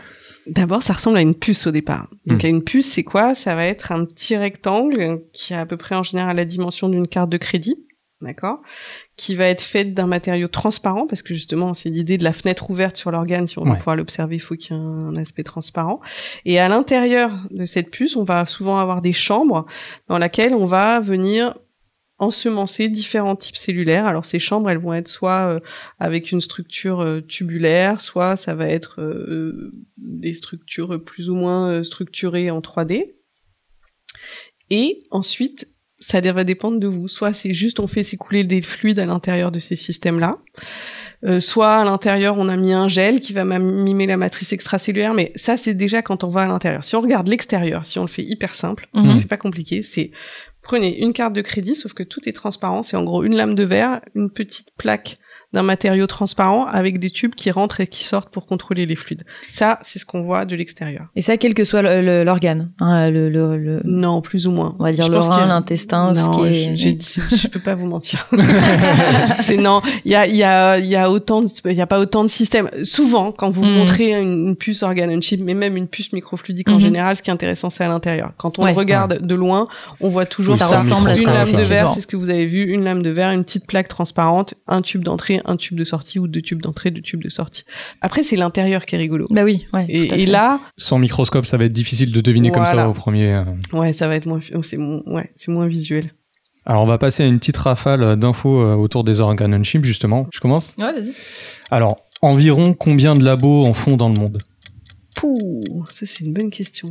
[0.47, 2.09] D'abord, ça ressemble à une puce au départ.
[2.27, 2.47] Donc, hmm.
[2.47, 3.35] à une puce, c'est quoi?
[3.35, 6.89] Ça va être un petit rectangle qui a à peu près en général la dimension
[6.89, 7.79] d'une carte de crédit
[8.21, 8.61] d'accord
[9.17, 12.71] Qui va être faite d'un matériau transparent, parce que justement, c'est l'idée de la fenêtre
[12.71, 13.47] ouverte sur l'organe.
[13.47, 16.01] Si on veut pouvoir l'observer, il faut qu'il y ait un aspect transparent.
[16.45, 19.67] Et à l'intérieur de cette puce, on va souvent avoir des chambres
[20.09, 21.55] dans lesquelles on va venir
[22.19, 24.07] ensemencer différents types cellulaires.
[24.07, 25.61] Alors ces chambres, elles vont être soit euh,
[25.99, 31.83] avec une structure euh, tubulaire, soit ça va être euh, des structures plus ou moins
[31.83, 33.15] structurées en 3D.
[34.69, 35.67] Et ensuite,
[36.01, 37.09] ça va dépendre de vous.
[37.09, 40.39] Soit c'est juste on fait s'écouler des fluides à l'intérieur de ces systèmes-là.
[41.23, 45.13] Euh, soit à l'intérieur on a mis un gel qui va mimer la matrice extracellulaire,
[45.13, 46.83] mais ça c'est déjà quand on va à l'intérieur.
[46.83, 49.17] Si on regarde l'extérieur, si on le fait hyper simple, mhm.
[49.17, 50.11] c'est pas compliqué, c'est
[50.63, 53.55] prenez une carte de crédit, sauf que tout est transparent, c'est en gros une lame
[53.55, 55.19] de verre, une petite plaque
[55.53, 59.25] d'un matériau transparent avec des tubes qui rentrent et qui sortent pour contrôler les fluides.
[59.49, 61.07] Ça, c'est ce qu'on voit de l'extérieur.
[61.17, 61.83] Et ça, quel que soit
[62.23, 64.77] l'organe hein, le, le, Non, plus ou moins.
[64.79, 66.77] On va dire le rein, l'intestin, ce qui est...
[67.37, 68.29] Je peux pas vous mentir.
[69.43, 72.23] c'est non, il y a, y, a, y a autant, il y a pas autant
[72.23, 72.71] de systèmes.
[72.85, 73.71] Souvent, quand vous mm.
[73.71, 76.81] montrez une, puce organe on chip, mais même une puce microfluidique en mm-hmm.
[76.81, 78.33] général, ce qui est intéressant, c'est à l'intérieur.
[78.37, 79.69] Quand on regarde de loin,
[80.01, 82.73] on voit toujours ça, ressemble une lame de verre, c'est ce que vous avez vu,
[82.73, 86.19] une lame de verre, une petite plaque transparente, un tube d'entrée, un tube de sortie
[86.19, 87.65] ou deux tubes d'entrée, deux tubes de sortie.
[88.01, 89.27] Après, c'est l'intérieur qui est rigolo.
[89.31, 89.87] Bah oui, ouais.
[89.89, 93.35] Et, là, sans microscope, ça va être difficile de deviner comme ça au premier.
[93.35, 93.45] Euh.
[93.73, 96.11] Ouais, ça va être moins, c'est ouais, c'est moins visuel.
[96.67, 99.85] Alors on va passer à une petite rafale d'infos euh, autour des organes on chip
[99.85, 100.29] justement.
[100.33, 101.13] Je commence Ouais, vas-y.
[101.71, 104.43] Alors, environ combien de labos en font dans le monde?
[105.15, 106.89] Pouh, ça c'est une bonne question.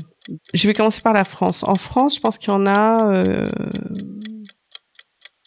[0.54, 1.64] Je vais commencer par la France.
[1.64, 3.50] En France, je pense qu'il y en a euh,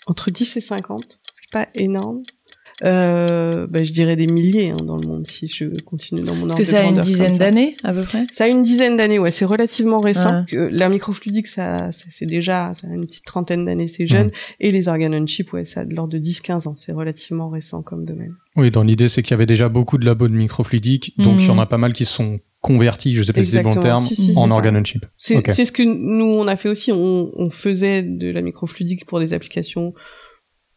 [0.07, 2.23] entre 10 et 50, ce qui n'est pas énorme.
[2.85, 6.45] Euh, bah, je dirais des milliers hein, dans le monde si je continue dans mon
[6.45, 9.21] ordre que ça a une dizaine d'années à peu près Ça a une dizaine d'années,
[9.21, 9.31] ouais.
[9.31, 10.45] C'est relativement récent.
[10.49, 14.29] Que la microfluidique, ça, ça c'est déjà ça a une petite trentaine d'années, c'est jeune.
[14.29, 14.33] Mmh.
[14.61, 16.75] Et les organes on chip, ouais, ça a de l'ordre de 10-15 ans.
[16.77, 18.35] C'est relativement récent comme domaine.
[18.57, 21.47] Oui, dans l'idée, c'est qu'il y avait déjà beaucoup de labos de microfluidique, donc il
[21.47, 21.69] y en a mmh.
[21.69, 24.77] pas mal qui sont convertis, je sais pas si c'est le bon terme, en organe
[24.77, 25.07] on chip.
[25.17, 25.65] C'est okay.
[25.65, 26.91] ce que nous on a fait aussi.
[26.93, 29.95] On, on faisait de la microfluidique pour des applications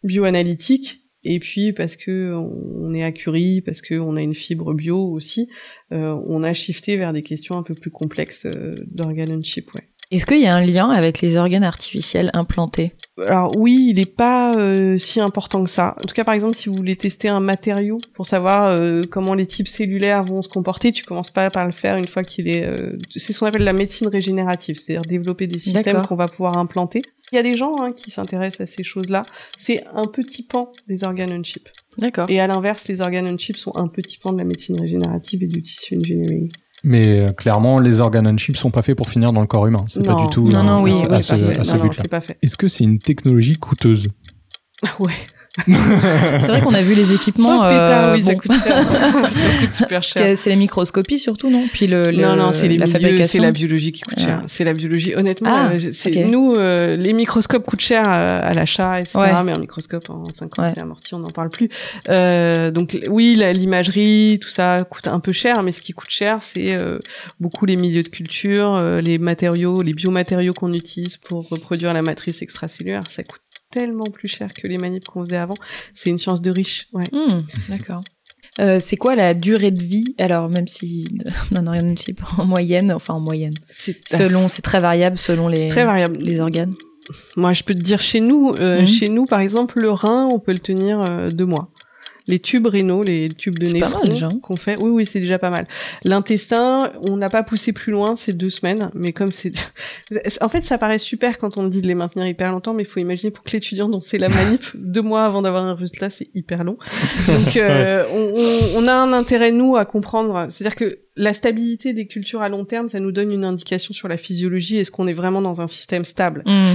[0.03, 4.73] bioanalytiques et puis parce que on est à Curie, parce que on a une fibre
[4.73, 5.49] bio aussi,
[5.91, 8.75] euh, on a shifté vers des questions un peu plus complexes euh,
[9.43, 9.89] chip, ouais.
[10.11, 12.93] Est-ce qu'il y a un lien avec les organes artificiels implantés?
[13.25, 15.95] Alors oui, il n'est pas euh, si important que ça.
[15.99, 19.33] En tout cas, par exemple, si vous voulez tester un matériau pour savoir euh, comment
[19.33, 22.49] les types cellulaires vont se comporter, tu commences pas par le faire une fois qu'il
[22.49, 22.65] est.
[22.65, 26.57] Euh, c'est ce qu'on appelle la médecine régénérative, c'est-à-dire développer des systèmes qu'on va pouvoir
[26.57, 27.01] implanter.
[27.31, 29.23] Il y a des gens hein, qui s'intéressent à ces choses-là.
[29.57, 31.69] C'est un petit pan des organes on chip.
[31.97, 32.29] D'accord.
[32.29, 35.41] Et à l'inverse, les organes on chip sont un petit pan de la médecine régénérative
[35.41, 36.51] et du tissu engineering.
[36.85, 39.65] Mais euh, clairement, les organes on chip sont pas faits pour finir dans le corps
[39.65, 39.83] humain.
[39.87, 41.33] C'est pas du tout non, non, oui, à, ce,
[41.81, 42.19] but-là.
[42.43, 44.07] Est-ce que c'est une technologie coûteuse?
[44.99, 45.13] Ouais.
[45.67, 47.61] c'est vrai qu'on a vu les équipements.
[47.61, 48.29] Oh, euh, oui, bon.
[48.29, 48.85] ça coûte cher.
[49.31, 50.37] ça coûte super cher.
[50.37, 51.65] C'est la microscopie surtout, non?
[51.71, 53.25] Puis le, le, non, non, c'est la fabrication.
[53.25, 54.43] C'est la biologie qui coûte cher.
[54.47, 55.15] C'est la biologie.
[55.15, 59.17] Honnêtement, ah, euh, nous, euh, les microscopes coûtent cher à, l'achat, etc.
[59.43, 61.69] Mais un microscope en 5 ans, c'est amorti, on n'en parle plus.
[62.09, 66.39] Euh, donc oui, l'imagerie, tout ça coûte un peu cher, mais ce qui coûte cher,
[66.41, 66.99] c'est euh,
[67.39, 72.41] beaucoup les milieux de culture, les matériaux, les biomatériaux qu'on utilise pour reproduire la matrice
[72.41, 73.03] extracellulaire.
[73.09, 73.41] Ça coûte
[73.75, 75.55] tellement plus cher que les manips qu'on faisait avant.
[75.93, 76.87] C'est une science de riche.
[76.93, 77.03] Ouais.
[77.11, 78.01] Hmm, d'accord.
[78.61, 80.15] Euh, c'est quoi la durée de vie?
[80.17, 81.05] Alors même si
[81.51, 83.55] d'un organe chip en moyenne, enfin en moyenne,
[84.07, 86.17] selon c'est très variable selon les très variable.
[86.17, 86.73] les organes.
[87.35, 88.87] Moi, je peux te dire chez nous, euh, hmm.
[88.87, 91.69] chez nous par exemple, le rein, on peut le tenir euh, deux mois
[92.27, 94.77] les tubes rénaux, les tubes de néphron qu'on fait.
[94.77, 95.67] Oui, oui, c'est déjà pas mal.
[96.03, 99.53] L'intestin, on n'a pas poussé plus loin, c'est deux semaines, mais comme c'est,
[100.41, 102.87] en fait, ça paraît super quand on dit de les maintenir hyper longtemps, mais il
[102.87, 106.09] faut imaginer pour que l'étudiant dont c'est la manip, deux mois avant d'avoir un résultat,
[106.09, 106.77] c'est hyper long.
[107.27, 112.07] Donc, euh, on, on, a un intérêt nous à comprendre, c'est-à-dire que la stabilité des
[112.07, 114.77] cultures à long terme, ça nous donne une indication sur la physiologie.
[114.77, 116.73] Est-ce qu'on est vraiment dans un système stable mmh.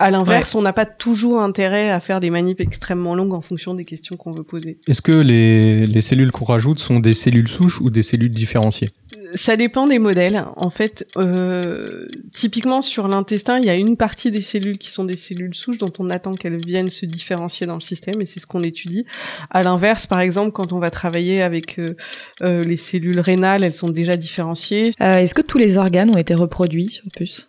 [0.00, 3.74] À l'inverse, on n'a pas toujours intérêt à faire des manips extrêmement longues en fonction
[3.74, 4.78] des questions qu'on veut poser.
[4.88, 8.88] Est-ce que les, les cellules qu'on rajoute sont des cellules souches ou des cellules différenciées?
[9.34, 10.44] Ça dépend des modèles.
[10.56, 15.04] En fait, euh, typiquement sur l'intestin, il y a une partie des cellules qui sont
[15.04, 18.40] des cellules souches dont on attend qu'elles viennent se différencier dans le système et c'est
[18.40, 19.04] ce qu'on étudie.
[19.50, 21.96] À l'inverse, par exemple, quand on va travailler avec euh,
[22.42, 24.92] euh, les cellules rénales, elles sont déjà différenciées.
[24.98, 27.48] Est-ce que tous les organes ont été reproduits sur puce?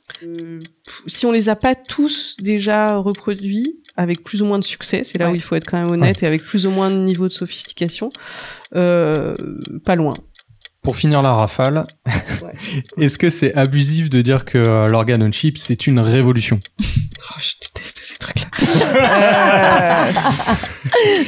[1.08, 5.18] Si on les a pas tous déjà reproduits, avec plus ou moins de succès, c'est
[5.18, 7.28] là où il faut être quand même honnête, et avec plus ou moins de niveau
[7.28, 8.12] de sophistication,
[8.72, 10.14] pas loin.
[10.82, 11.86] Pour finir la rafale,
[12.98, 16.60] est-ce que c'est abusif de dire que euh, l'organe on chip c'est une révolution?
[16.80, 18.48] Oh, je déteste ces trucs-là.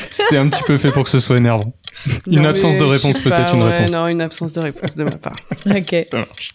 [0.09, 1.71] C'était un petit peu fait pour que ce soit énervant.
[2.27, 3.91] Une absence de réponse, peut-être une réponse.
[3.91, 5.35] Non, une absence de réponse de ma part.
[5.67, 5.95] ok.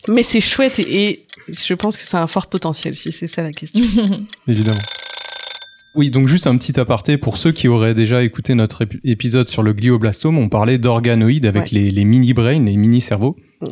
[0.09, 3.29] Mais c'est chouette et, et, je pense que ça a un fort potentiel, si c'est
[3.29, 3.81] ça la question.
[4.49, 4.79] Évidemment.
[5.99, 9.65] Oui, donc juste un petit aparté pour ceux qui auraient déjà écouté notre épisode sur
[9.65, 13.35] le glioblastome, on parlait d'organoïdes avec les, mini-brains, les mini-cerveaux.
[13.61, 13.67] Mm.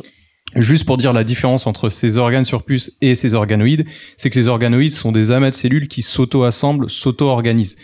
[0.57, 3.85] Juste pour dire la différence entre ces organes sur puce et ces organoïdes,
[4.17, 7.77] c'est que les organoïdes sont des amas de cellules qui s'auto-assemblent, s'auto-organisent.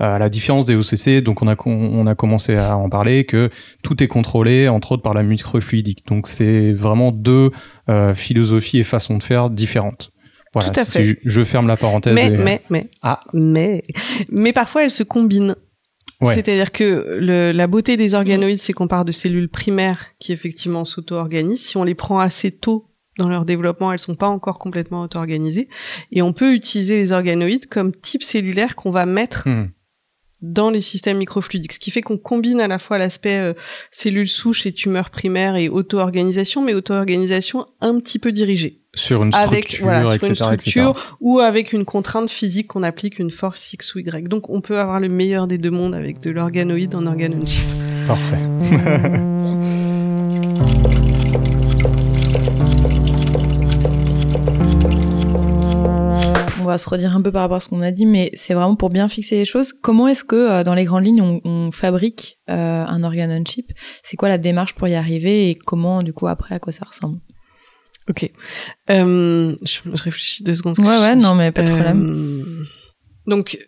[0.00, 3.26] Euh, à la différence des OCC, donc on a, on a commencé à en parler,
[3.26, 3.50] que
[3.82, 6.06] tout est contrôlé, entre autres par la microfluidique.
[6.06, 7.50] Donc c'est vraiment deux
[7.90, 10.10] euh, philosophies et façons de faire différentes.
[10.52, 11.18] Voilà, Tout à fait.
[11.24, 12.14] je ferme la parenthèse.
[12.14, 13.20] Mais, mais, mais, ah.
[13.32, 13.84] mais,
[14.30, 15.56] mais parfois elles se combinent.
[16.22, 20.84] C'est-à-dire que le, la beauté des organoïdes, c'est qu'on part de cellules primaires qui effectivement
[20.84, 21.64] s'auto-organisent.
[21.64, 25.68] Si on les prend assez tôt dans leur développement, elles sont pas encore complètement auto-organisées.
[26.12, 29.68] Et on peut utiliser les organoïdes comme type cellulaire qu'on va mettre hmm
[30.42, 33.52] dans les systèmes microfluidiques, ce qui fait qu'on combine à la fois l'aspect euh,
[33.90, 38.79] cellules souches et tumeurs primaires et auto-organisation, mais auto-organisation un petit peu dirigée.
[38.92, 43.72] Sur une structure, avec, une structure ou avec une contrainte physique qu'on applique, une force
[43.72, 44.28] X ou Y.
[44.28, 47.48] Donc on peut avoir le meilleur des deux mondes avec de l'organoïde en organoïde.
[48.06, 48.40] Parfait.
[56.70, 58.76] va se redire un peu par rapport à ce qu'on a dit, mais c'est vraiment
[58.76, 59.72] pour bien fixer les choses.
[59.72, 63.72] Comment est-ce que, euh, dans les grandes lignes, on, fabrique euh, un organe on chip
[64.02, 66.84] C'est quoi la démarche pour y arriver et comment, du coup, après, à quoi ça
[66.84, 67.18] ressemble?
[68.08, 68.30] Ok.
[68.90, 70.78] Euh, je, réfléchis deux secondes.
[70.78, 72.66] Ouais, ouais, non, mais pas de problème.
[73.26, 73.58] Donc,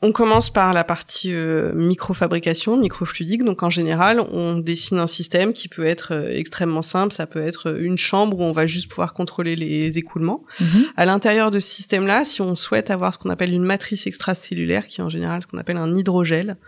[0.00, 3.44] on commence par la partie euh, microfabrication, microfluidique.
[3.44, 7.12] Donc en général, on dessine un système qui peut être euh, extrêmement simple.
[7.12, 10.44] Ça peut être une chambre où on va juste pouvoir contrôler les écoulements.
[10.60, 10.84] Mhm.
[10.96, 14.86] À l'intérieur de ce système-là, si on souhaite avoir ce qu'on appelle une matrice extracellulaire,
[14.86, 16.58] qui est en général ce qu'on appelle un hydrogel,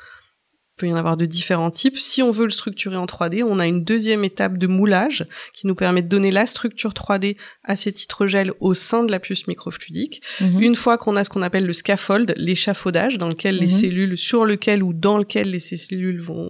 [0.81, 1.99] peut y en avoir de différents types.
[1.99, 5.67] Si on veut le structurer en 3D, on a une deuxième étape de moulage qui
[5.67, 9.47] nous permet de donner la structure 3D à cet hydrogel au sein de la puce
[9.47, 10.23] microfluidique.
[10.41, 10.61] Mhm.
[10.63, 13.69] Une fois qu'on a ce qu'on appelle le scaffold, l'échafaudage, dans lequel les Mhm.
[13.69, 16.49] cellules, sur lequel ou dans lequel les cellules vont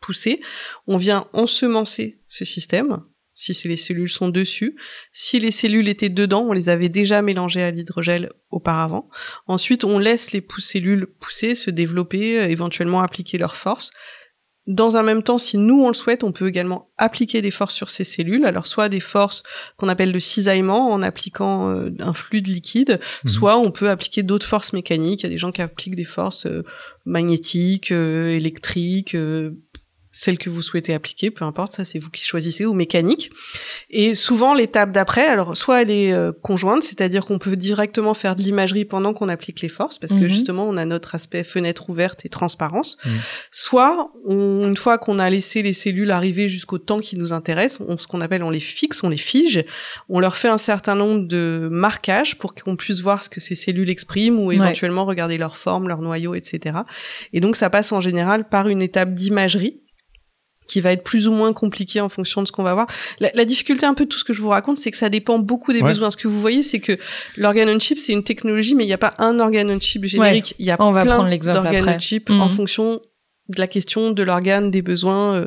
[0.00, 0.40] pousser,
[0.86, 3.02] on vient ensemencer ce système
[3.36, 4.76] si les cellules sont dessus.
[5.12, 9.10] Si les cellules étaient dedans, on les avait déjà mélangées à l'hydrogel auparavant.
[9.46, 13.92] Ensuite, on laisse les cellules pousser, se développer, euh, éventuellement appliquer leurs forces.
[14.66, 17.74] Dans un même temps, si nous on le souhaite, on peut également appliquer des forces
[17.74, 18.44] sur ces cellules.
[18.44, 19.44] Alors soit des forces
[19.76, 23.30] qu'on appelle de cisaillement en appliquant euh, un fluide liquide, Mhm.
[23.30, 25.20] soit on peut appliquer d'autres forces mécaniques.
[25.20, 26.64] Il y a des gens qui appliquent des forces euh,
[27.04, 29.16] magnétiques, euh, électriques,
[30.18, 33.30] celles que vous souhaitez appliquer, peu importe, ça c'est vous qui choisissez, ou mécaniques.
[33.90, 38.34] Et souvent l'étape d'après, alors soit elle est euh, conjointe, c'est-à-dire qu'on peut directement faire
[38.34, 40.28] de l'imagerie pendant qu'on applique les forces, parce que Mhm.
[40.28, 42.96] justement on a notre aspect fenêtre ouverte et transparence.
[43.04, 43.12] Mhm.
[43.50, 47.78] Soit on- une fois qu'on a laissé les cellules arriver jusqu'au temps qui nous intéresse,
[47.86, 49.64] on, ce qu'on appelle on les fixe, on les fige,
[50.08, 53.54] on leur fait un certain nombre de marquages pour qu'on puisse voir ce que ces
[53.54, 54.54] cellules expriment ou Ouais.
[54.56, 56.78] éventuellement regarder leur forme, leur noyau, etc.
[57.32, 59.80] Et donc ça passe en général par une étape d'imagerie
[60.66, 62.86] qui va être plus ou moins compliquée en fonction de ce qu'on va voir.
[63.20, 65.08] La, la difficulté un peu de tout ce que je vous raconte, c'est que ça
[65.08, 65.88] dépend beaucoup des Ouais.
[65.90, 66.10] besoins.
[66.10, 66.98] Ce que vous voyez, c'est que
[67.36, 70.04] l'organ on chip, c'est une technologie, mais il n'y a pas un organ on chip
[70.04, 70.54] générique.
[70.58, 71.96] Il y a On va plein prendre l'exemple d'organ après.
[71.96, 72.40] on chip Mhm.
[72.40, 73.00] en fonction
[73.48, 75.46] de la question de l'organe, des besoins euh,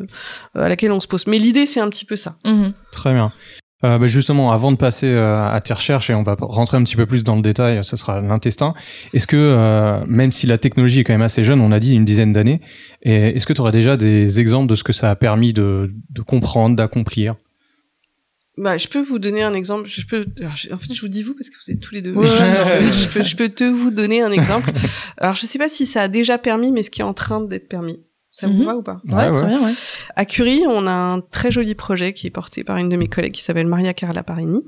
[0.55, 1.27] à laquelle on se pose.
[1.27, 2.37] Mais l'idée, c'est un petit peu ça.
[2.45, 2.71] Mhm.
[2.93, 3.31] Très bien.
[3.85, 6.83] Euh, bah, justement, avant de passer euh, à tes recherches, et on va rentrer un
[6.83, 8.73] petit peu plus dans le détail, ce sera l'intestin,
[9.13, 11.95] est-ce que, euh, même si la technologie est quand même assez jeune, on a dit
[11.95, 12.59] une dizaine d'années,
[13.03, 16.21] est-ce que tu aurais déjà des exemples de ce que ça a permis de, de
[16.21, 17.35] comprendre, d'accomplir?
[18.57, 19.87] Bah, je peux vous donner un exemple.
[19.87, 20.25] Je peux.
[20.41, 22.11] alors, je- en fait, je vous dis vous parce que vous êtes tous les deux.
[22.11, 22.91] Ouais, ouais, non.
[22.91, 24.73] je, peux, je peux te vous donner un exemple.
[25.17, 27.39] Alors, je sais pas si ça a déjà permis, mais ce qui est en train
[27.39, 28.01] d'être permis.
[28.39, 28.65] Ça vous Mhm.
[28.65, 29.01] va ou pas?
[29.07, 29.47] Ouais, Ouais, très ouais.
[29.47, 29.73] bien, ouais.
[30.15, 33.07] À Curie, on a un très joli projet qui est porté par une de mes
[33.07, 34.61] collègues qui s'appelle Maria Carla Parini,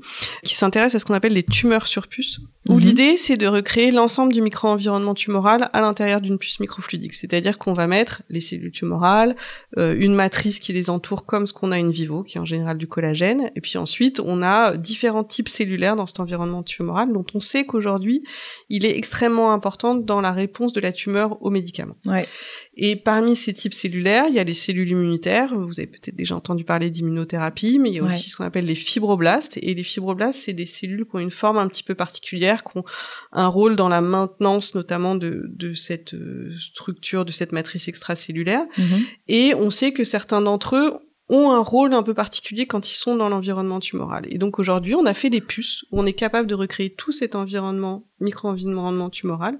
[0.44, 2.80] qui s'intéresse à ce qu'on appelle les tumeurs sur puce, où Mhm.
[2.80, 7.14] l'idée c'est de recréer l'ensemble du micro-environnement tumoral à l'intérieur d'une puce microfluidique.
[7.14, 9.34] C'est-à-dire qu'on va mettre les cellules tumorales,
[9.78, 12.44] euh, une matrice qui les entoure comme ce qu'on a une vivo, qui est en
[12.44, 17.12] général du collagène, et puis ensuite on a différents types cellulaires dans cet environnement tumoral
[17.12, 18.22] dont on sait qu'aujourd'hui
[18.68, 21.96] il est extrêmement important dans la réponse de la tumeur aux médicaments.
[22.04, 22.26] Ouais.
[22.74, 25.54] Et parmi ces types cellulaires, il y a les cellules immunitaires.
[25.54, 28.08] Vous avez peut-être déjà entendu parler d'immunothérapie, mais il y a Ouais.
[28.08, 29.58] aussi ce qu'on appelle les fibroblastes.
[29.60, 32.78] Et les fibroblastes, c'est des cellules qui ont une forme un petit peu particulière, qui
[32.78, 32.84] ont
[33.32, 38.64] un rôle dans la maintenance notamment de, de cette euh, structure, de cette matrice extracellulaire.
[38.78, 39.00] Mhm.
[39.28, 40.94] Et on sait que certains d'entre eux
[41.28, 44.26] ont un rôle un peu particulier quand ils sont dans l'environnement tumoral.
[44.28, 47.12] Et donc aujourd'hui, on a fait des puces où on est capable de recréer tout
[47.12, 49.58] cet environnement, micro-environnement tumoral,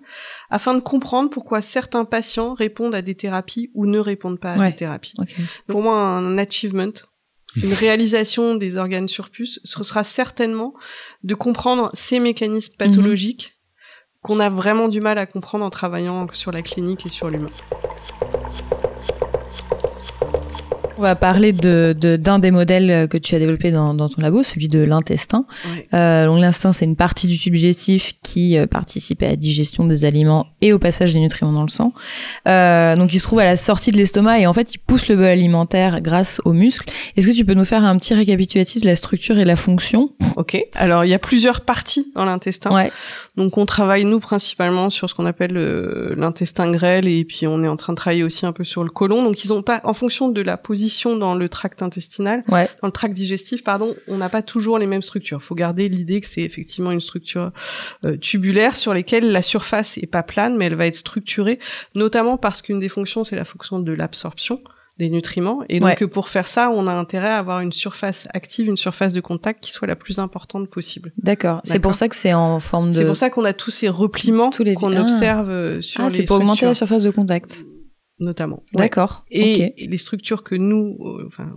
[0.50, 4.58] afin de comprendre pourquoi certains patients répondent à des thérapies ou ne répondent pas à
[4.58, 4.70] Ouais.
[4.70, 5.14] des thérapies.
[5.18, 5.34] Ok.
[5.68, 6.92] Pour moi, un achievement,
[7.62, 10.74] une réalisation des organes sur puce, ce sera certainement
[11.22, 13.54] de comprendre ces mécanismes pathologiques
[14.20, 17.48] qu'on a vraiment du mal à comprendre en travaillant sur la clinique et sur l'humain.
[21.02, 24.22] On va parler de de- d'un des modèles que tu as développé dans, dans ton
[24.22, 25.46] labo, celui de l'intestin.
[25.74, 25.88] Ouais.
[25.94, 29.84] Euh, donc l'intestin, c'est une partie du tube digestif qui euh, participe à la digestion
[29.84, 31.92] des aliments et au passage des nutriments dans le sang.
[32.46, 35.08] Euh, donc il se trouve à la sortie de l'estomac et en fait il pousse
[35.08, 36.88] le bol alimentaire grâce aux muscles.
[37.16, 40.12] Est-ce que tu peux nous faire un petit récapitulatif de la structure et la fonction?
[40.36, 40.56] Ok.
[40.76, 42.72] Alors il y a plusieurs parties dans l'intestin.
[42.72, 42.92] Ouais.
[43.36, 47.64] Donc on travaille nous principalement sur ce qu'on appelle euh, l'intestin grêle et puis on
[47.64, 49.24] est en train de travailler aussi un peu sur le côlon.
[49.24, 52.68] Donc ils ont pas, en fonction de la position dans le tract intestinal, Ouais.
[52.80, 55.38] dans le tract digestif, pardon, on n'a pas toujours les mêmes structures.
[55.40, 57.50] Il faut garder l'idée que c'est effectivement une structure
[58.04, 61.58] euh, tubulaire sur lesquelles la surface est pas plane, mais elle va être structurée,
[61.94, 64.60] notamment parce qu'une des fonctions c'est la fonction de l'absorption
[64.98, 65.60] des nutriments.
[65.70, 66.06] Et donc Ouais.
[66.06, 69.64] pour faire ça, on a intérêt à avoir une surface active, une surface de contact
[69.64, 71.12] qui soit la plus importante possible.
[71.16, 71.60] D'accord.
[71.64, 72.94] C'est pour ça que c'est en forme de.
[72.96, 75.00] C'est pour ça qu'on a tous ces repliements les- qu'on Ah.
[75.00, 77.64] observe euh, sur Ah, les c'est pour augmenter la surface de contact.
[78.18, 78.62] Notamment.
[78.74, 78.82] Ouais.
[78.82, 79.24] D'accord.
[79.30, 81.52] Et, les structures que nous, euh, enfin,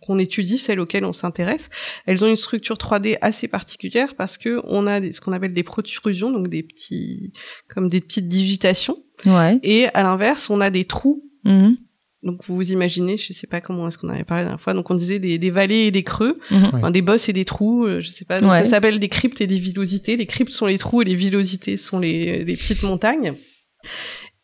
[0.00, 1.70] qu'on étudie, celles auxquelles on s'intéresse,
[2.06, 5.52] elles ont une structure 3D assez particulière parce que on a des- ce qu'on appelle
[5.52, 7.32] des protrusions, donc des petits,
[7.68, 8.96] comme des petites digitations.
[9.26, 9.60] Ouais.
[9.62, 11.22] Et à l'inverse, on a des trous.
[11.44, 11.76] Mhm.
[12.24, 14.74] Donc vous vous imaginez, je sais pas comment est-ce qu'on avait parlé la dernière fois,
[14.74, 16.70] donc on disait des, des vallées et des creux, Mhm.
[16.74, 18.38] enfin, des bosses et des trous, euh, je sais pas.
[18.40, 18.62] Donc Ouais.
[18.62, 20.16] ça s'appelle des cryptes et des villosités.
[20.16, 23.34] Les cryptes sont les trous et les villosités sont les, les petites montagnes.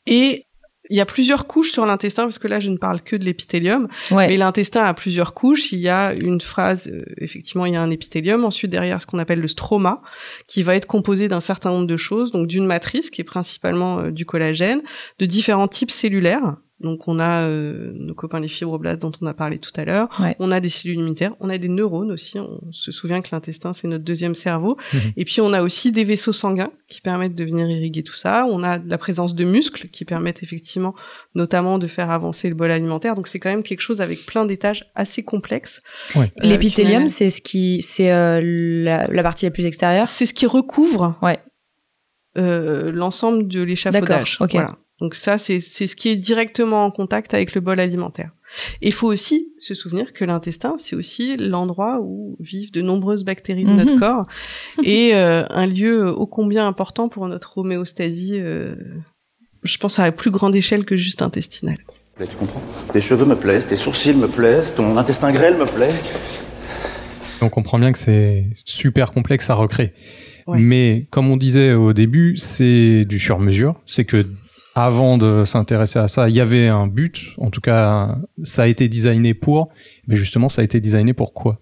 [0.06, 0.44] Et
[0.90, 3.24] il y a plusieurs couches sur l'intestin, parce que là, je ne parle que de
[3.24, 3.88] l'épithélium.
[4.29, 5.72] Mais l'intestin a plusieurs couches.
[5.72, 8.44] Il y a une phrase, euh, effectivement, il y a un épithélium.
[8.44, 10.01] Ensuite, derrière, ce qu'on appelle le stroma,
[10.46, 12.31] qui va être composé d'un certain nombre de choses.
[12.31, 14.83] Donc, d'une matrice, qui est principalement euh, du collagène,
[15.18, 16.57] de différents types cellulaires.
[16.80, 20.08] Donc on a euh, nos copains les fibroblastes dont on a parlé tout à l'heure,
[20.38, 23.72] on a des cellules immunitaires, on a des neurones aussi, on se souvient que l'intestin
[23.72, 25.00] c'est notre deuxième cerveau, mhm.
[25.16, 28.46] et puis on a aussi des vaisseaux sanguins qui permettent de venir irriguer tout ça,
[28.48, 30.94] on a la présence de muscles qui permettent effectivement
[31.34, 34.46] notamment de faire avancer le bol alimentaire, donc c'est quand même quelque chose avec plein
[34.46, 35.82] d'étages assez complexes.
[36.16, 38.40] Euh, L'épithélium c'est ce qui c'est euh,
[38.84, 41.40] la, partie la plus extérieure C'est ce qui recouvre ouais.
[42.36, 44.38] l'ensemble de l'échafaudage.
[44.40, 44.58] Okay.
[44.58, 44.76] Voilà.
[45.00, 48.30] Donc ça, c'est ce qui est directement en contact avec le bol alimentaire.
[48.80, 53.64] Il faut aussi se souvenir que l'intestin, c'est aussi l'endroit où vivent de nombreuses bactéries
[53.64, 54.00] de notre mhm.
[54.00, 54.26] corps
[54.82, 58.34] et euh, un lieu ô combien important pour notre homéostasie.
[58.34, 58.74] Euh,
[59.62, 61.78] je pense à la plus grande échelle que juste intestinale.
[62.18, 62.62] Tu comprends?
[62.92, 65.94] Tes cheveux me plaisent, tes sourcils me plaisent, ton intestin grêle me plaît.
[67.40, 69.92] On comprend bien que c'est super complexe à recréer.
[70.48, 73.74] Mais comme on disait au début, c'est du sur-mesure.
[73.84, 74.24] C'est que
[74.84, 77.34] avant de s'intéresser à ça, il y avait un but.
[77.38, 79.68] En tout cas, ça a été designé pour.
[80.06, 81.56] Mais justement, ça a été designé pour quoi?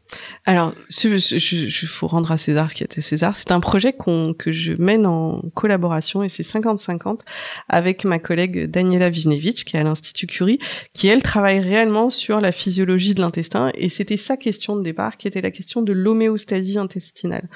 [0.45, 3.37] Alors, il faut rendre à César ce qui était César.
[3.37, 7.21] C'est un projet que je mène en collaboration, et c'est 50-50,
[7.69, 10.59] avec ma collègue Daniela Vijnevich, qui est à l'Institut Curie,
[10.93, 13.73] qui, elle, travaille réellement sur la physiologie de l'intestin.
[13.75, 17.49] Et c'était sa question de départ, qui était la question de l'homéostasie intestinale.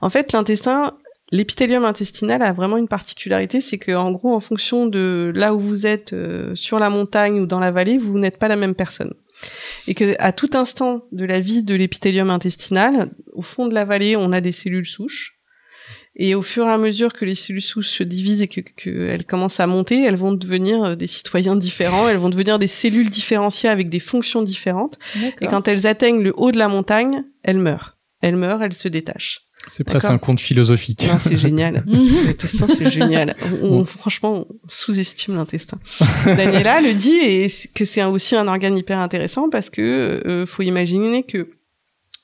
[0.00, 0.92] En fait, l'intestin,
[1.32, 5.58] L'épithélium intestinal a vraiment une particularité, c'est que en gros, en fonction de là où
[5.58, 8.76] vous êtes, euh, sur la montagne ou dans la vallée, vous n'êtes pas la même
[8.76, 9.12] personne.
[9.88, 13.84] Et que à tout instant de la vie de l'épithélium intestinal, au fond de la
[13.84, 15.40] vallée, on a des cellules souches.
[16.14, 19.22] Et au fur et à mesure que les cellules souches se divisent et qu'elles que
[19.24, 23.10] commencent à monter, elles vont devenir euh, des citoyens différents, elles vont devenir des cellules
[23.10, 24.98] différenciées avec des fonctions différentes.
[25.40, 27.98] Et quand elles atteignent le haut de la montagne, elles meurent.
[28.22, 29.45] Elles meurent, elles se détachent.
[29.66, 31.08] C'est presque un conte philosophique.
[31.20, 31.84] c'est génial.
[32.26, 33.34] l'intestin, c'est génial.
[33.62, 35.78] On, Franchement, on sous-estime l'intestin.
[36.24, 40.62] Daniela le dit et que c'est aussi un organe hyper intéressant parce que euh, faut
[40.62, 41.50] imaginer que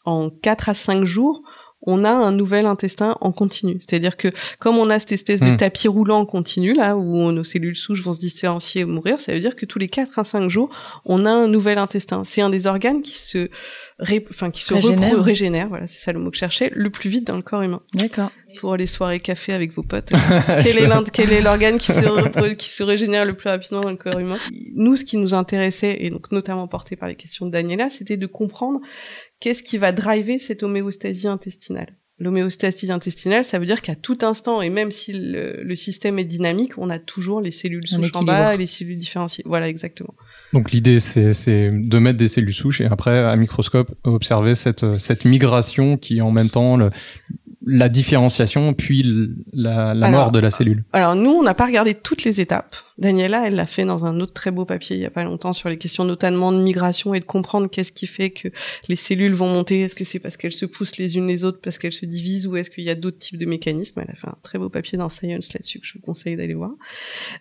[0.04, 1.42] en 4 à 5 jours,
[1.84, 3.78] on a un nouvel intestin en continu.
[3.80, 4.28] C'est-à-dire que
[4.60, 5.56] comme on a cette espèce de hmm.
[5.56, 9.32] tapis roulant en continu, là, où nos cellules souches vont se différencier et mourir, ça
[9.32, 10.70] veut dire que tous les 4 à 5 jours,
[11.04, 12.22] on a un nouvel intestin.
[12.24, 13.48] C'est un des organes qui se
[14.30, 15.22] enfin qui se régénère.
[15.22, 17.62] régénère, voilà, c'est ça le mot que je cherchais, le plus vite dans le corps
[17.62, 17.82] humain.
[17.94, 18.30] D'accord.
[18.58, 20.12] Pour les soirées café avec vos potes.
[20.62, 23.96] quel est quel est l'organe qui se qui se régénère le plus rapidement dans le
[23.96, 24.38] corps humain?
[24.74, 28.16] Nous, ce qui nous intéressait et donc notamment porté par les questions de Daniela, c'était
[28.16, 28.80] de comprendre
[29.40, 31.96] qu'est-ce qui va driver cette homéostasie intestinale.
[32.18, 36.78] L'homéostasie intestinale, ça veut dire qu'à tout instant, et même si le, système est dynamique,
[36.78, 39.42] on a toujours les cellules souches en bas et les cellules différenciées.
[39.46, 40.14] Voilà, exactement.
[40.52, 45.24] Donc l'idée, c'est de mettre des cellules souches et après, à microscope, observer cette, cette
[45.24, 46.90] migration qui en même temps le,
[47.66, 49.04] la différenciation puis
[49.52, 52.76] la, mort de la cellule Alors nous, on n'a pas regardé toutes les étapes.
[52.98, 55.52] Daniela, elle l'a fait dans un autre très beau papier il y a pas longtemps
[55.52, 58.48] sur les questions notamment de migration et de comprendre qu'est-ce qui fait que
[58.88, 59.82] les cellules vont monter.
[59.82, 62.46] Est-ce que c'est parce qu'elles se poussent les unes les autres, parce qu'elles se divisent,
[62.46, 64.00] ou est-ce qu'il y a d'autres types de mécanismes?
[64.00, 66.54] Elle a fait un très beau papier dans Science là-dessus que je vous conseille d'aller
[66.54, 66.72] voir.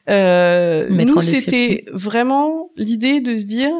[0.09, 3.71] Euh, nous, c'était vraiment l'idée de se dire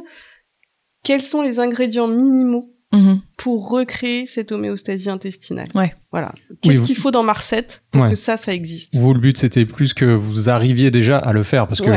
[1.04, 3.22] quels sont les ingrédients minimaux Mhm.
[3.38, 5.70] pour recréer cette homéostasie intestinale.
[5.76, 5.94] Ouais.
[6.12, 6.34] Voilà.
[6.62, 8.96] Qu'est-ce qu'il faut dans ma recette pour que ça, ça existe?
[8.96, 11.90] Vous, le but, c'était plus que vous arriviez déjà à le faire, parce que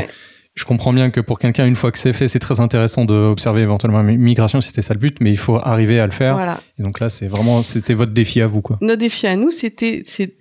[0.54, 3.62] je comprends bien que pour quelqu'un, une fois que c'est fait, c'est très intéressant d'observer
[3.62, 6.34] éventuellement une migration, c'était ça le but, mais il faut arriver à le faire.
[6.34, 6.60] Voilà.
[6.78, 8.78] Et donc là, c'est vraiment, c'était votre défi à vous, quoi.
[8.80, 10.36] Notre défi à nous, c'était, c'est,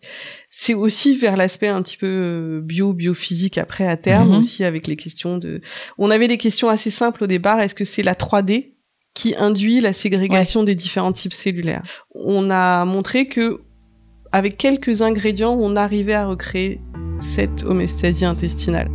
[0.51, 4.37] c'est aussi vers l'aspect un petit peu euh, bio, biophysique après à terme, mhm.
[4.37, 5.61] aussi avec les questions de.
[5.97, 7.59] On avait des questions assez simples au départ.
[7.59, 8.72] Est-ce que c'est la 3D
[9.13, 11.83] qui induit la ségrégation des différents types cellulaires.
[12.15, 13.61] On a montré que
[14.31, 16.81] avec quelques ingrédients, on arrivait à recréer
[17.19, 18.89] cette homéostasie intestinale.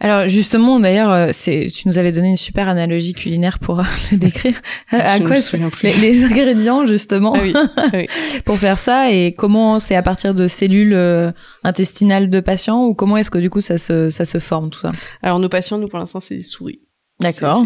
[0.00, 3.84] Alors justement, d'ailleurs, euh, c'est tu nous avais donné une super analogie culinaire pour euh,
[4.12, 4.60] le décrire.
[4.90, 5.36] à quoi
[5.82, 8.06] les, les, ingrédients justement ah oui,
[8.44, 11.32] pour faire ça et comment c'est à partir de cellules euh,
[11.64, 14.80] intestinales de patients ou comment est-ce que du coup ça se ça se forme tout
[14.80, 14.92] ça?
[15.22, 16.80] Alors nos patients, nous pour l'instant, c'est des souris.
[17.20, 17.64] D'accord.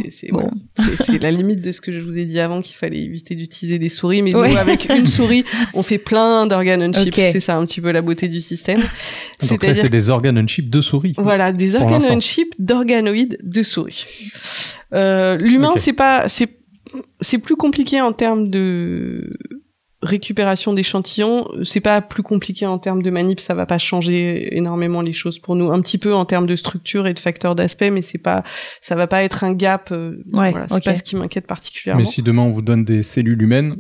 [0.99, 3.79] C'est la limite de ce que je vous ai dit avant qu'il fallait éviter d'utiliser
[3.79, 5.45] des souris, mais nous, avec une souris,
[5.75, 7.15] on fait plein d'organes on chip.
[7.15, 8.81] C'est ça un petit peu la beauté du système.
[9.49, 11.15] Donc là, c'est des organes on chip de souris.
[11.19, 14.31] Voilà, des organes on chip d'organoïdes de souris.
[14.95, 16.49] Euh, L'humain, c'est pas, c'est
[17.21, 19.31] c'est plus compliqué en termes de
[20.03, 25.01] récupération d'échantillons, c'est pas plus compliqué en termes de manip, ça va pas changer énormément
[25.01, 25.71] les choses pour nous.
[25.71, 28.43] Un petit peu en termes de structure et de facteurs d'aspect, mais c'est pas,
[28.81, 29.91] ça va pas être un gap.
[29.93, 32.01] Euh, voilà, c'est pas ce qui m'inquiète particulièrement.
[32.01, 33.77] Mais si demain on vous donne des cellules humaines,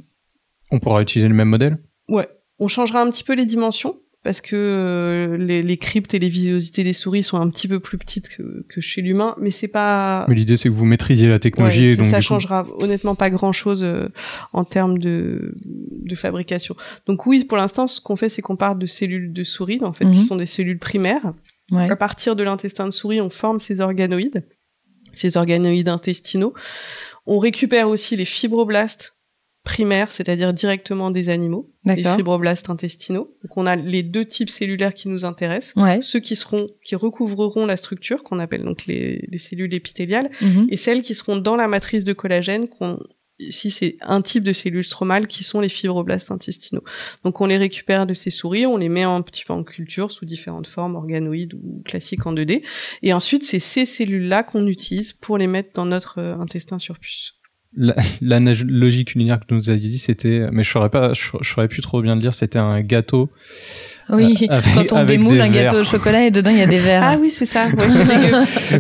[0.71, 1.79] on pourra utiliser le même modèle?
[2.09, 6.21] Ouais, on changera un petit peu les dimensions parce que euh, les, les, cryptes et
[6.21, 9.51] les villosités des souris sont un petit peu plus petites que, que chez l'humain, mais
[9.51, 10.25] c'est pas.
[10.29, 13.53] Mais l'idée c'est que vous maîtrisiez la technologie, et donc ça changera honnêtement pas grand
[13.53, 14.09] chose euh,
[14.53, 16.77] en termes de, de fabrication.
[17.07, 19.93] Donc oui, pour l'instant, ce qu'on fait, c'est qu'on part de cellules de souris, en
[19.93, 20.23] fait, qui mhm.
[20.23, 21.33] sont des cellules primaires.
[21.73, 21.91] Ouais.
[21.91, 24.45] À partir de l'intestin de souris, on forme ces organoïdes,
[25.13, 26.55] ces organoïdes intestinaux.
[27.27, 29.15] On récupère aussi les fibroblastes
[29.65, 33.37] primaires, c'est-à-dire directement des animaux, les fibroblastes intestinaux.
[33.43, 37.65] Donc on a les deux types cellulaires qui nous intéressent, ceux qui seront, qui recouvreront
[37.67, 40.67] la structure qu'on appelle donc les, les cellules épithéliales, mhm.
[40.69, 42.99] et celles qui seront dans la matrice de collagène qu'on
[43.39, 46.85] Ici, c'est un type de cellules stromales qui sont les fibroblastes intestinaux.
[47.25, 50.13] Donc, on les récupère de ces souris, on les met un petit peu en culture
[50.13, 52.63] sous différentes formes, organoïdes ou classiques en 2D.
[53.03, 56.99] Et ensuite, c'est ces cellules-là qu'on utilise pour les mettre dans notre euh, intestin sur
[56.99, 57.35] puce
[57.77, 57.95] la,
[58.67, 62.03] logique culinaire que nous a dit, c'était, mais je saurais pas, je, saurais plus trop
[62.03, 63.31] bien le dire, c'était un gâteau.
[64.11, 66.79] Oui, euh, quand on démoule un gâteau au chocolat et dedans il y a des
[66.81, 67.03] verres.
[67.05, 67.69] Ah oui, c'est ça.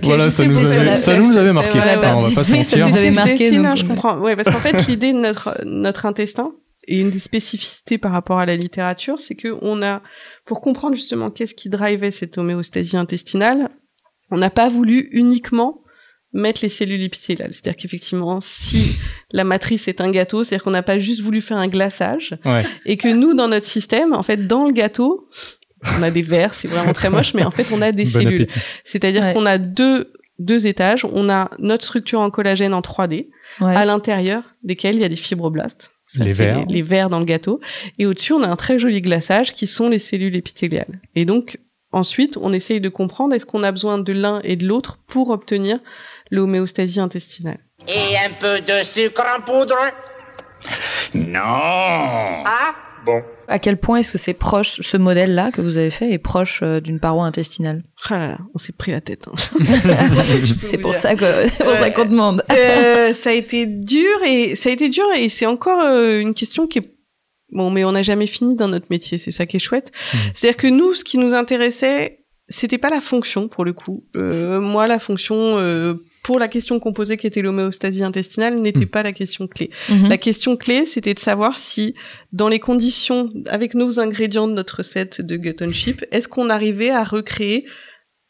[0.02, 1.78] voilà, ça nous, avait, ça nous avait marqué.
[1.78, 2.64] on va pas se mentir.
[2.64, 3.50] Ça vous avait marqué.
[3.52, 4.18] Non, je comprends.
[4.18, 6.52] Ouais, parce qu'en fait, l'idée de notre notre intestin
[6.88, 10.02] et une des spécificités par rapport à la littérature, c'est que on a,
[10.44, 13.68] pour comprendre justement qu'est-ce qui drivait cette homéostasie intestinale,
[14.32, 15.81] on n'a pas voulu uniquement
[16.32, 17.50] mettre les cellules épithéliales.
[17.52, 18.96] C'est-à-dire qu'effectivement, si
[19.32, 22.34] la matrice est un gâteau, c'est-à-dire qu'on n'a pas juste voulu faire un glaçage,
[22.86, 25.26] et que nous, dans notre système, en fait, dans le gâteau,
[25.98, 28.46] on a des verres, c'est vraiment très moche, mais en fait, on a des cellules.
[28.84, 33.28] C'est-à-dire qu'on a deux deux étages, on a notre structure en collagène en 3D,
[33.60, 35.92] à l'intérieur desquels il y a des fibroblastes.
[36.18, 36.66] les verres.
[36.66, 37.60] Les, les verres dans le gâteau.
[37.98, 41.00] Et au-dessus, on a un très joli glaçage qui sont les cellules épithéliales.
[41.14, 41.58] Et donc,
[41.92, 45.30] ensuite, on essaye de comprendre est-ce qu'on a besoin de l'un et de l'autre pour
[45.30, 45.78] obtenir
[46.32, 47.58] l'homéostasie intestinale.
[47.86, 49.76] Et un peu de sucre en poudre?
[51.14, 52.74] Non Ah
[53.04, 53.20] Bon.
[53.48, 56.60] À quel point est-ce que c'est proche, ce modèle-là que vous avez fait est proche
[56.62, 57.82] euh, d'une paroi intestinale?
[58.08, 59.26] Ah là là, on s'est pris la tête.
[59.26, 59.34] Hein.
[60.60, 62.44] c'est pour ça que pour ça qu'on demande.
[62.52, 66.32] Euh, ça a été dur et ça a été dur et c'est encore euh, une
[66.32, 66.94] question qui est
[67.50, 69.18] bon, mais on n'a jamais fini dans notre métier.
[69.18, 69.90] C'est ça qui est chouette.
[69.90, 70.18] Mmh.
[70.34, 74.04] C'est-à-dire que nous, ce qui nous intéressait, c'était pas la fonction pour le coup.
[74.14, 75.58] moi, la fonction
[76.22, 78.90] pour la question qu'on posait qui était l'homéostasie intestinale n'était hmm.
[78.90, 79.70] pas la question clé.
[79.88, 80.08] Mhm.
[80.08, 81.94] La question clé, c'était de savoir si,
[82.32, 86.90] dans les conditions, avec nos ingrédients de notre recette de gut chip, est-ce qu'on arrivait
[86.90, 87.66] à recréer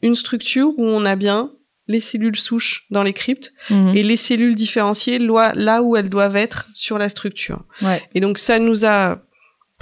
[0.01, 1.51] une structure où on a bien
[1.87, 3.95] les cellules souches dans les cryptes mhm.
[3.95, 7.65] et les cellules différenciées là où elles doivent être sur la structure.
[8.15, 9.21] Et donc ça nous a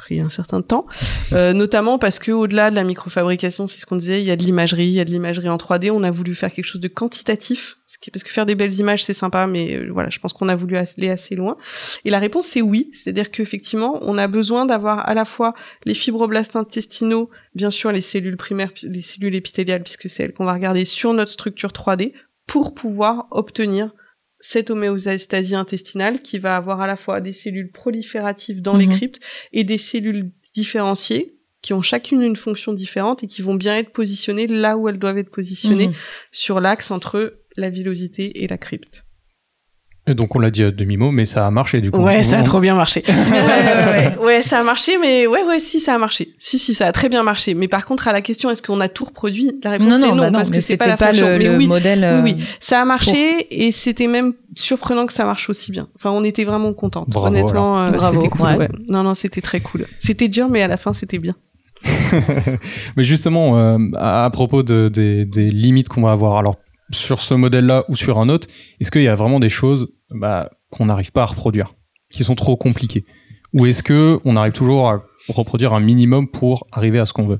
[0.02, 0.88] pris un certain temps,
[1.32, 4.36] euh, notamment parce que au-delà de la microfabrication, c'est ce qu'on disait, il y a
[4.36, 5.92] de l'imagerie, il y a de l'imagerie en 3D.
[5.92, 7.78] On a voulu faire quelque chose de quantitatif,
[8.12, 10.56] parce que faire des belles images c'est sympa, mais euh, voilà, je pense qu'on a
[10.56, 11.56] voulu aller assez loin.
[12.04, 15.54] Et la réponse c'est oui, c'est-à-dire qu'effectivement, on a besoin d'avoir à la fois
[15.86, 20.46] les fibroblastes intestinaux, bien sûr les cellules primaires, les cellules épithéliales, puisque c'est elles qu'on
[20.46, 22.14] va regarder sur notre structure 3D,
[22.48, 23.92] pour pouvoir obtenir
[24.42, 28.94] cette homéostasie intestinale qui va avoir à la fois des cellules prolifératives dans les mhm.
[28.94, 29.20] cryptes
[29.54, 33.92] et des cellules différenciées qui ont chacune une fonction différente et qui vont bien être
[33.92, 35.94] positionnées là où elles doivent être positionnées mhm.
[36.32, 39.06] sur l'axe entre la villosité et la crypte.
[40.08, 42.00] Et donc on l'a dit à demi-mot, mais ça a marché du coup.
[42.00, 43.04] Ouais, ça a trop bien marché.
[43.08, 46.34] ouais, ouais, ça a marché, mais ouais, ouais, si, ça a marché.
[46.40, 47.54] Si, si, ça a très bien marché.
[47.54, 50.16] Mais par contre, à la question, est-ce qu'on a tout reproduit La réponse est non,
[50.16, 52.24] bah parce que c'est pas la pas le, mais oui, modèle.
[52.24, 55.88] Oui, oui, ça a marché et c'était même surprenant que ça marche aussi bien.
[55.96, 57.06] Enfin, on était vraiment contents.
[57.14, 58.48] Honnêtement, euh, c'était cool.
[58.58, 58.70] Ouais.
[58.88, 59.86] Non, non, c'était très cool.
[60.00, 61.36] C'était dur, mais à la fin, c'était bien.
[62.96, 66.58] mais justement, euh, à, propos de, des, des limites qu'on va avoir, alors
[66.94, 68.48] sur ce modèle-là ou sur un autre,
[68.80, 71.74] est-ce qu'il y a vraiment des choses bah, qu'on n'arrive pas à reproduire,
[72.12, 73.06] qui sont trop compliquées?
[73.54, 77.28] Ou est-ce que on arrive toujours à reproduire un minimum pour arriver à ce qu'on
[77.28, 77.40] veut?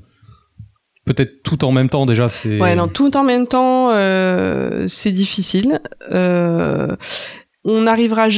[1.04, 2.60] Peut-être tout en même temps déjà, c'est.
[2.60, 5.80] Ouais, non, tout en même temps, euh, c'est difficile.
[6.12, 6.94] Euh,
[7.64, 8.28] on arrivera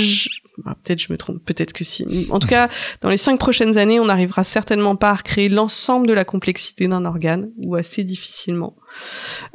[0.59, 2.29] bah, peut-être je me trompe, peut-être que si.
[2.31, 2.69] En tout cas,
[3.01, 6.87] dans les cinq prochaines années, on n'arrivera certainement pas à recréer l'ensemble de la complexité
[6.87, 8.77] d'un organe, ou assez difficilement,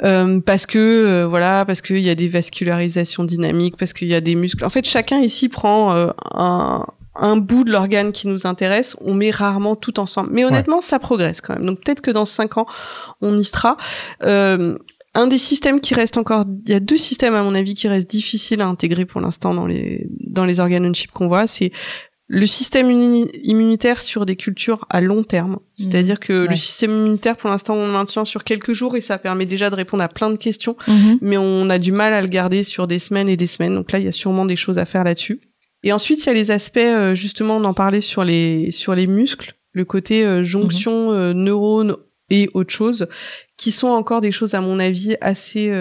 [0.03, 4.15] euh, parce que euh, voilà, parce qu'il y a des vascularisations dynamiques, parce qu'il y
[4.15, 4.65] a des muscles.
[4.65, 6.85] En fait, chacun ici prend euh, un,
[7.15, 10.29] un bout de l'organe qui nous intéresse, on met rarement tout ensemble.
[10.31, 11.65] Mais honnêtement, ça progresse quand même.
[11.65, 12.65] Donc peut-être que dans cinq ans,
[13.21, 13.77] on y sera.
[14.23, 14.77] Euh,
[15.15, 17.87] un des systèmes qui reste encore, il y a deux systèmes à mon avis qui
[17.87, 21.71] restent difficiles à intégrer pour l'instant dans les dans les organes qu'on voit, c'est
[22.31, 25.57] le système immunitaire sur des cultures à long terme.
[25.73, 26.25] C'est-à-dire mmh.
[26.25, 29.47] que le système immunitaire, pour l'instant, on le maintient sur quelques jours et ça permet
[29.47, 31.13] déjà de répondre à plein de questions, mmh.
[31.21, 33.73] mais on a du mal à le garder sur des semaines et des semaines.
[33.73, 35.41] Donc là, il y a sûrement des choses à faire là-dessus.
[35.81, 38.93] Et ensuite, il y a les aspects, euh, justement, on en parlait sur les, sur
[38.93, 41.13] les muscles, le côté euh, jonction, mmh.
[41.15, 41.95] euh, neurones
[42.29, 43.07] et autre chose,
[43.57, 45.71] qui sont encore des choses, à mon avis, assez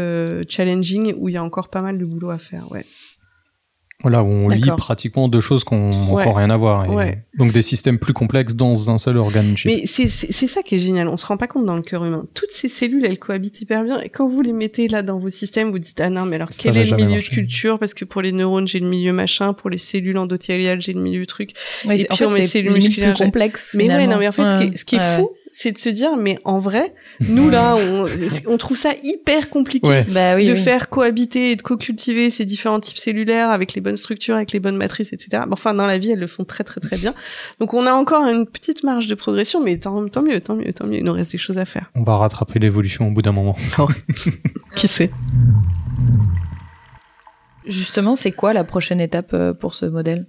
[0.48, 2.84] challenging, où il y a encore pas mal de boulot à faire, ouais.
[4.02, 6.86] Voilà, on lit pratiquement deux choses qui n'ont encore rien à voir.
[7.36, 9.72] Donc des systèmes plus complexes dans un seul organe chip.
[9.72, 12.24] Mais c'est ça qui est génial, on se rend pas compte dans le cœur humain.
[12.32, 14.00] Toutes ces cellules, elles cohabitent hyper bien.
[14.00, 16.50] Et quand vous les mettez là dans vos systèmes, vous dites, ah non, mais alors
[16.56, 17.80] quel est le milieu de culture?
[17.80, 21.00] Parce que pour les neurones, j'ai le milieu machin, pour les cellules endothéliales, j'ai le
[21.00, 21.50] milieu truc.
[21.84, 23.14] et puis en fait, on met cellules musculaires.
[23.14, 23.74] plus complexe.
[23.76, 25.30] Mais ouais, non, mais en fait, ce qui est, ce qui est fou,
[25.60, 28.06] c'est de se dire, mais en vrai, nous là, on,
[28.46, 32.96] on trouve ça hyper compliqué bah de faire cohabiter et de co-cultiver ces différents types
[32.96, 35.42] cellulaires avec les bonnes structures, avec les bonnes matrices, etc.
[35.50, 37.12] Enfin, dans la vie, elles le font très très très bien.
[37.58, 40.72] Donc, on a encore une petite marge de progression, mais tant, tant mieux, tant mieux,
[40.72, 40.98] tant mieux.
[40.98, 41.90] Il nous reste des choses à faire.
[41.96, 43.56] On va rattraper l'évolution au bout d'un moment.
[44.76, 45.10] Qui sait?
[47.66, 50.26] Justement, c'est quoi la prochaine étape euh, pour ce modèle?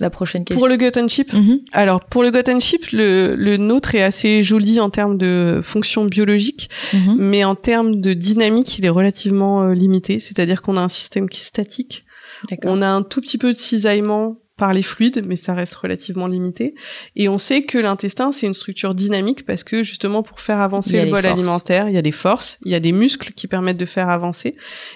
[0.00, 0.58] La prochaine question.
[0.58, 1.60] Pour le gut chip mhm.
[1.72, 6.04] Alors, pour le gut chip, le, le, nôtre est assez joli en termes de fonction
[6.04, 7.16] biologique, mhm.
[7.18, 10.18] mais en termes de dynamique, il est relativement euh, limité.
[10.18, 12.04] C'est-à-dire qu'on a un système qui est statique.
[12.64, 16.28] On a un tout petit peu de cisaillement par les fluides, mais ça reste relativement
[16.28, 16.76] limité.
[17.16, 21.04] Et on sait que l'intestin, c'est une structure dynamique parce que justement, pour faire avancer
[21.04, 23.76] le bol alimentaire, il y a des forces, il y a des muscles qui permettent
[23.76, 24.54] de faire avancer.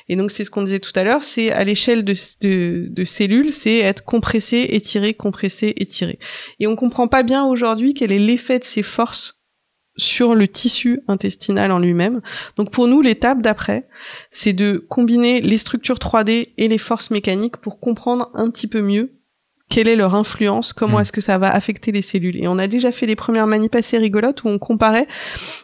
[0.09, 3.05] Et donc, c'est ce qu'on disait tout à l'heure, c'est à l'échelle de, de, de,
[3.05, 6.21] cellules, c'est être compressé, étiré, compressé, étiré.
[6.61, 9.43] Et on comprend pas bien aujourd'hui quel est l'effet de ces forces
[9.97, 12.21] sur le tissu intestinal en lui-même.
[12.57, 13.89] Donc pour nous, l'étape d'après,
[14.31, 18.81] c'est de combiner les structures 3D et les forces mécaniques pour comprendre un petit peu
[18.81, 19.16] mieux
[19.69, 21.01] quelle est leur influence, comment hmm.
[21.01, 22.37] est-ce que ça va affecter les cellules.
[22.37, 25.07] Et on a déjà fait des premières manip assez rigolotes où on comparait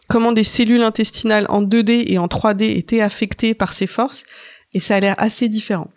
[0.08, 4.24] comment des cellules intestinales en 2D et en 3D étaient affectées par ces forces,
[4.74, 5.90] et ça a l'air assez différent.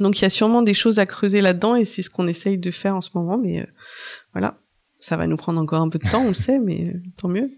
[0.00, 2.58] Donc il y a sûrement des choses à creuser là-dedans, et c'est ce qu'on essaye
[2.58, 3.66] de faire en ce moment, mais euh,
[4.32, 4.56] voilà,
[4.98, 7.28] ça va nous prendre encore un peu de temps, on le sait, mais euh, tant
[7.28, 7.50] mieux.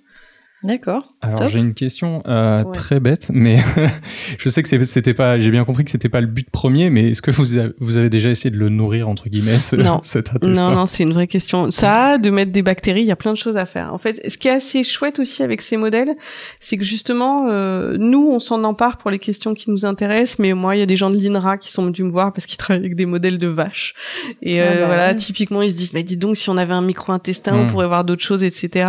[0.64, 1.14] D'accord.
[1.20, 3.58] Alors j'ai une question euh, très bête, mais
[4.38, 7.10] je sais que c'était pas, j'ai bien compris que c'était pas le but premier, mais
[7.10, 10.00] est-ce que vous avez, vous avez déjà essayé de le nourrir entre guillemets ce, non.
[10.02, 11.70] cet intestin Non, non, c'est une vraie question.
[11.70, 13.94] Ça, de mettre des bactéries, il y a plein de choses à faire.
[13.94, 16.16] En fait, ce qui est assez chouette aussi avec ces modèles,
[16.58, 20.54] c'est que justement, euh, nous, on s'en empare pour les questions qui nous intéressent, mais
[20.54, 22.58] moi, il y a des gens de l'INRA qui sont venus me voir parce qu'ils
[22.58, 23.94] travaillent avec des modèles de vaches.
[24.42, 26.74] Et ah euh, bah voilà, typiquement, ils se disent, mais dis donc, si on avait
[26.74, 27.70] un micro-intestin, on hmm.
[27.70, 28.88] pourrait voir d'autres choses, etc.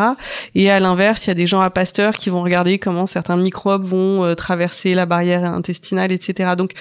[0.55, 3.37] Et à l'inverse, il y a des gens à Pasteur qui vont regarder comment certains
[3.37, 6.51] microbes vont euh, traverser la barrière intestinale, etc.
[6.57, 6.73] Donc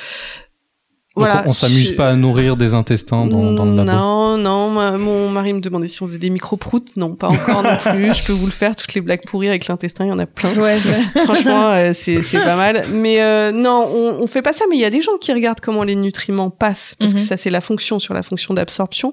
[1.19, 3.91] voilà, on, s'amuse pas à nourrir des intestins dans, dans le labo.
[3.91, 6.97] Non, non, mon mari me demandait si on faisait des micro-proutes.
[6.97, 8.15] Non, pas encore non plus.
[8.15, 8.77] Je peux vous le faire.
[8.77, 10.55] Toutes les blagues pourries avec l'intestin, il y en a plein.
[10.55, 10.79] Ouais,
[11.25, 12.85] Franchement, euh, c'est pas mal.
[12.93, 14.65] Mais euh, non, on, on fait pas ça.
[14.71, 17.25] Mais il y a des gens qui regardent comment les nutriments passent, parce que mhm.
[17.25, 19.13] ça c'est la fonction sur la fonction d'absorption.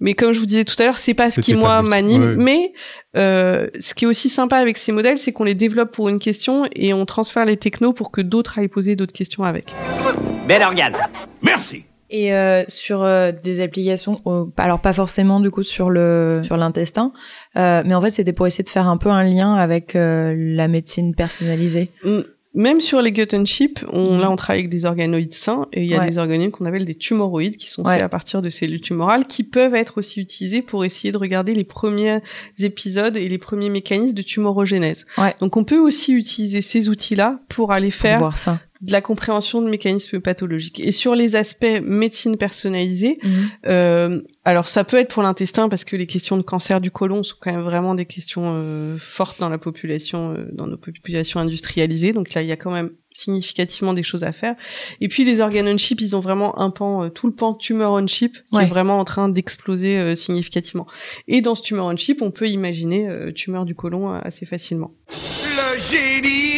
[0.00, 2.34] Mais comme je vous disais tout à l'heure, c'est pas ce qui moi m'anime.
[2.36, 2.72] Mais
[3.16, 6.18] euh, ce qui est aussi sympa avec ces modèles, c'est qu'on les développe pour une
[6.18, 9.66] question et on transfère les technos pour que d'autres aillent poser d'autres questions avec.
[10.46, 10.96] Bel organe.
[11.42, 11.84] Merci.
[12.10, 14.18] Et euh, sur euh, des applications,
[14.56, 17.12] alors pas forcément du coup sur le sur l'intestin,
[17.56, 20.34] euh, mais en fait c'était pour essayer de faire un peu un lien avec euh,
[20.36, 21.90] la médecine personnalisée.
[22.58, 24.20] Même sur les gut chip, on, mhm.
[24.20, 26.84] là on travaille avec des organoïdes sains et il y a des organoïdes qu'on appelle
[26.84, 30.60] des tumoroïdes qui sont faits à partir de cellules tumorales qui peuvent être aussi utilisés
[30.60, 32.18] pour essayer de regarder les premiers
[32.58, 35.06] épisodes et les premiers mécanismes de tumorogénèse.
[35.40, 39.60] Donc on peut aussi utiliser ces outils-là pour aller faire voir ça de la compréhension
[39.60, 40.80] de mécanismes pathologiques.
[40.80, 43.50] Et sur les aspects médecine personnalisée, mhm.
[43.66, 47.22] euh, alors ça peut être pour l'intestin parce que les questions de cancer du côlon
[47.22, 51.38] sont quand même vraiment des questions euh, fortes dans la population, euh, dans nos populations
[51.38, 52.14] industrialisées.
[52.14, 54.54] Donc là, il y a quand même significativement des choses à faire.
[55.02, 57.52] Et puis les organes on chip, ils ont vraiment un pan, euh, tout le pan
[57.52, 60.86] tumeur on chip qui est vraiment en train d'exploser euh, significativement.
[61.26, 64.92] Et dans ce tumeur on chip, on peut imaginer tumeur du côlon assez facilement.
[65.10, 66.57] Le génie de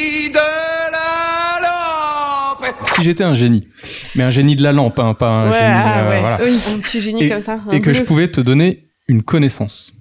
[2.83, 3.68] si j'étais un génie,
[4.14, 5.62] mais un génie de la lampe, hein, pas un génie.
[5.62, 6.35] Ah, euh, voilà.
[6.37, 7.61] un petit génie et, comme ça.
[7.72, 9.93] Et que je pouvais te donner une connaissance.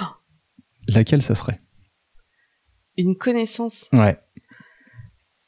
[0.00, 0.04] Oh.
[0.88, 1.60] Laquelle ça serait?
[2.96, 4.18] Une connaissance Ouais.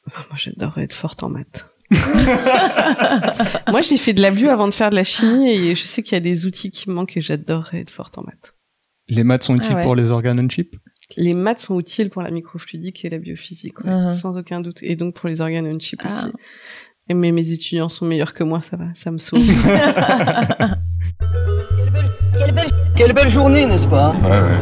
[0.05, 1.65] moi, j'adorerais être forte en maths.
[3.69, 6.03] moi, j'ai fait de la bio avant de faire de la chimie et je sais
[6.03, 8.55] qu'il y a des outils qui me manquent et j'adorerais être forte en maths.
[9.07, 10.75] Les maths sont utiles ah pour les organes chip
[11.15, 14.17] les maths sont utiles pour la microfluidique et la biophysique, uh-huh.
[14.17, 14.83] sans aucun doute.
[14.83, 16.07] Et donc pour les organes on chip ah.
[16.07, 16.33] aussi.
[17.09, 19.39] Et mais mes étudiants sont meilleurs que moi, ça va, ça me sauve.
[22.97, 24.13] Quelle belle journée, n'est-ce pas?
[24.23, 24.57] Ouais, ouais.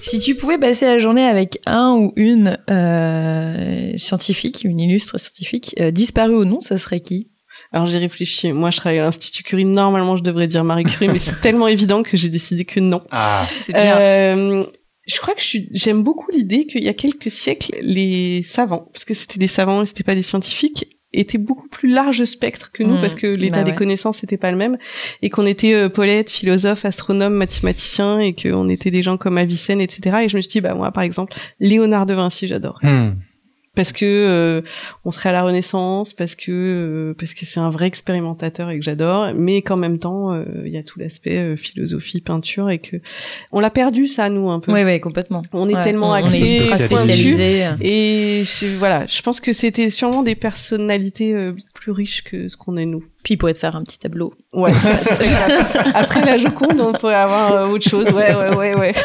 [0.00, 5.74] Si tu pouvais passer la journée avec un ou une euh, scientifique, une illustre scientifique,
[5.78, 7.30] euh, disparue ou non, ça serait qui?
[7.72, 8.52] Alors j'ai réfléchi.
[8.52, 9.64] Moi, je travaille à l'Institut Curie.
[9.64, 13.02] Normalement, je devrais dire Marie Curie, mais c'est tellement évident que j'ai décidé que non.
[13.10, 13.96] Ah, c'est bien.
[13.96, 14.64] Euh,
[15.06, 15.42] je crois que
[15.72, 19.82] j'aime beaucoup l'idée qu'il y a quelques siècles, les savants, parce que c'était des savants
[19.82, 23.26] et c'était pas des scientifiques, étaient beaucoup plus large spectre que nous Mmh, parce que
[23.26, 23.76] l'état bah des ouais.
[23.76, 24.78] connaissances n'était pas le même
[25.22, 29.80] et qu'on était euh, poètes, philosophes, astronomes, mathématiciens et qu'on était des gens comme Avicenne,
[29.80, 30.18] etc.
[30.24, 33.10] Et je me suis dit, bah moi par exemple, Léonard de Vinci, j'adore Hmm.
[33.80, 34.60] Parce que euh,
[35.06, 38.76] on serait à la Renaissance, parce que euh, parce que c'est un vrai expérimentateur et
[38.78, 42.78] que j'adore, mais qu'en même temps euh, il y a tout l'aspect philosophie, peinture et
[42.78, 42.96] que
[43.52, 44.70] on l'a perdu ça nous un peu.
[44.72, 45.40] Oui, oui, complètement.
[45.54, 47.66] On est Ouais, tellement on- on est spécialisé.
[47.80, 51.34] Et je, voilà, je pense que c'était sûrement des personnalités
[51.72, 53.02] plus riches que ce qu'on est nous.
[53.24, 54.34] Puis il pourrait te faire un petit tableau.
[54.52, 54.70] Ouais.
[55.94, 58.10] Après la Joconde, on pourrait avoir autre chose.
[58.10, 58.94] Ouais, ouais, ouais, ouais.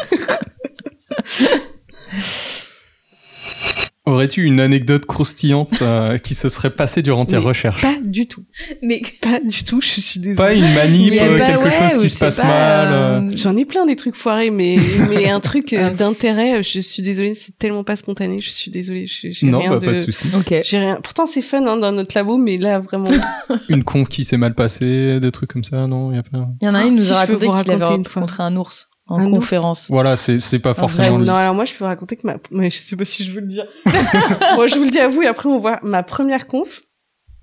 [4.06, 8.28] Aurais-tu une anecdote croustillante euh, qui se serait passée durant tes Mais recherches Pas du
[8.28, 8.44] tout.
[8.80, 9.80] Mais pas du tout.
[9.80, 10.36] Je suis désolée.
[10.36, 12.86] Pas une manip, Il euh, pas- quelque ouais, chose qui se passe pas, mal.
[12.92, 13.30] euh, euh.
[13.34, 14.76] J'en ai plein des trucs foirés, mais
[15.10, 16.62] mais un truc euh, d'intérêt.
[16.62, 18.38] Je suis désolée, c'est tellement pas spontané.
[18.40, 19.06] Je suis désolée.
[19.08, 20.28] j'ai- j'ai Non, rien bah, pas de souci.
[20.36, 20.54] Ok.
[20.64, 21.00] J'ai rien.
[21.02, 23.10] Pourtant c'est fun hein, dans notre labo, mais là vraiment.
[23.68, 26.48] Une conf qui s'est mal passée, des trucs comme ça, non y a pas.
[26.62, 28.04] Il y en a un, il nous Si a raconté vous qu'il avait raconter une
[28.06, 28.20] fois.
[28.22, 29.86] rencontré un ours en Un ours conférence.
[29.88, 31.18] Voilà, c'est c'est pas forcément.
[31.18, 33.40] non, alors moi je peux raconter que ma, mais je sais pas si je veux
[33.40, 33.66] le dire.
[34.56, 36.80] moi je vous le dis à vous et après on voit ma première conf.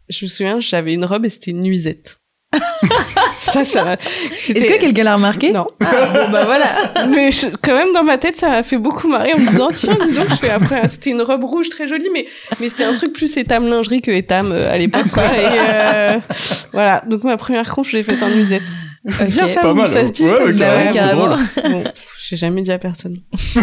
[0.09, 2.17] Je me souviens, j'avais une robe et c'était une nuisette.
[3.37, 3.93] ça, ça.
[3.93, 5.51] Est-ce que quelqu'un l'a remarqué?
[5.51, 5.65] Non.
[5.83, 6.75] Ah, bon, bah voilà.
[7.07, 9.69] Mais je- quand même dans ma tête, ça m'a fait beaucoup marrer en me disant
[9.73, 10.81] tiens, dis donc, je fais après.
[10.83, 12.27] ah, C'était une robe rouge très jolie, mais
[12.59, 15.23] mais c'était un truc plus étam lingerie que étam euh, à l'époque, quoi.
[15.23, 16.19] Et euh,
[16.73, 17.01] voilà.
[17.07, 18.63] Donc ma première conf, je l'ai faite en nuisette.
[19.05, 19.27] Ok.
[19.27, 20.23] Bien ça, Pas mal, ça se dit.
[20.23, 21.35] Ouais, ça, drôle.
[21.71, 21.83] Bon,
[22.25, 23.17] j'ai jamais dit à personne.
[23.55, 23.61] Ah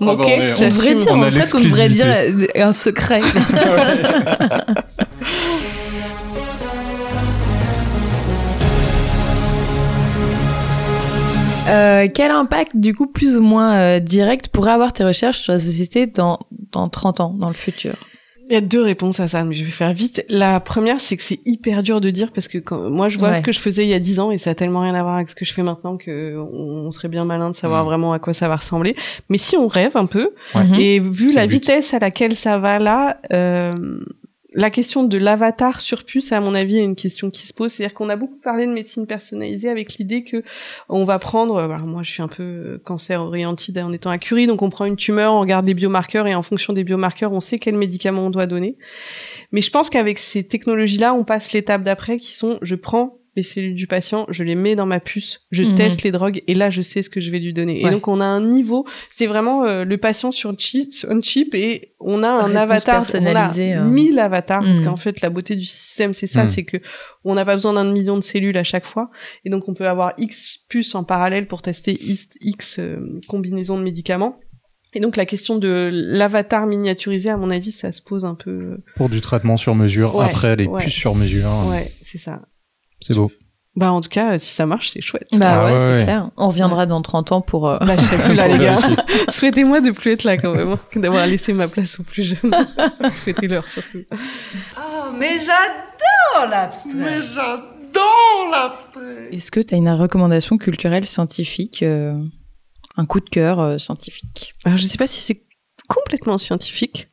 [0.00, 2.06] Bon, bah, ok, on est- on On devrait dire, On en fait, on devrait dire
[2.06, 3.20] euh, un secret.
[11.68, 15.52] Euh, quel impact, du coup, plus ou moins euh, direct pourraient avoir tes recherches sur
[15.52, 16.38] la société dans,
[16.72, 17.94] dans 30 ans, dans le futur?
[18.50, 20.24] Il y a deux réponses à ça, mais je vais faire vite.
[20.30, 23.28] La première, c'est que c'est hyper dur de dire parce que quand, moi, je vois
[23.30, 23.36] Ouais.
[23.36, 25.02] ce que je faisais il y a dix ans et ça a tellement rien à
[25.02, 27.82] voir avec ce que je fais maintenant que on, on serait bien malin de savoir
[27.84, 27.86] Mm.
[27.86, 28.96] vraiment à quoi ça va ressembler.
[29.28, 30.64] Mais si on rêve un peu, Ouais.
[30.64, 30.74] Mhm.
[30.80, 33.74] et vu la vitesse à laquelle ça va là, euh,
[34.54, 37.72] la question de l'avatar sur puce, à mon avis, est une question qui se pose.
[37.72, 40.42] C'est-à-dire qu'on a beaucoup parlé de médecine personnalisée avec l'idée que
[40.88, 44.18] on va prendre, alors moi je suis un peu euh, cancer oriented en étant à
[44.18, 47.32] Curie, donc on prend une tumeur, on regarde les biomarqueurs et en fonction des biomarqueurs,
[47.32, 48.76] on sait quel médicament on doit donner.
[49.52, 53.44] Mais je pense qu'avec ces technologies-là, on passe l'étape d'après qui sont, je prends les
[53.44, 55.74] cellules du patient, je les mets dans ma puce, je Mhm.
[55.76, 57.82] teste les drogues et là je sais ce que je vais lui donner.
[57.84, 57.88] Ouais.
[57.88, 58.84] Et donc on a un niveau,
[59.14, 63.26] c'est vraiment euh, le patient sur chip, on chip et on a un avatar, on
[63.36, 63.84] a euh.
[63.84, 64.84] 1000 avatars parce Mhm.
[64.86, 66.48] qu'en fait la beauté du système c'est ça, Mhm.
[66.48, 66.76] c'est que
[67.24, 69.10] on n'a pas besoin d'un million de cellules à chaque fois
[69.44, 73.78] et donc on peut avoir X puces en parallèle pour tester X, X euh, combinaisons
[73.78, 74.40] de médicaments.
[74.94, 78.78] Et donc la question de l'avatar miniaturisé, à mon avis, ça se pose un peu.
[78.96, 80.82] Pour du traitement sur mesure, Ouais, après les ouais.
[80.82, 81.50] puces sur mesure.
[81.68, 82.40] Ouais, c'est ça.
[83.00, 83.30] C'est beau.
[83.76, 85.28] Bah en tout cas, si ça marche, c'est chouette.
[85.32, 86.02] Bah Ah ouais, ouais, c'est ouais.
[86.02, 86.30] clair.
[86.36, 87.68] On reviendra dans 30 ans pour...
[87.68, 88.78] euh, Bah je serai plus là, les gars.
[89.28, 92.52] Souhaitez-moi de plus être là quand même, d'avoir laissé ma place aux plus jeunes.
[93.12, 94.02] Souhaitez-leur surtout.
[94.12, 96.92] Oh, mais j'adore l'abstrait.
[96.94, 99.28] Mais j'adore l'abstrait.
[99.30, 102.14] Est-ce que tu as une recommandation culturelle scientifique euh,
[102.96, 104.54] Un coup de cœur euh, scientifique?
[104.64, 105.42] Alors je sais pas si c'est
[105.88, 107.08] complètement scientifique,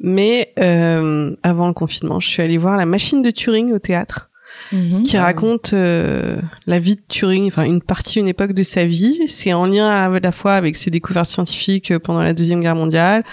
[0.00, 4.29] mais euh, avant le confinement, je suis allée voir La Machine de Turing au théâtre.
[4.72, 5.02] Mhm.
[5.02, 6.36] qui raconte euh,
[6.66, 9.20] la vie de Turing, enfin une partie, une époque de sa vie.
[9.28, 12.76] C'est en lien à la fois avec ses découvertes scientifiques euh, pendant la deuxième guerre
[12.76, 13.24] mondiale,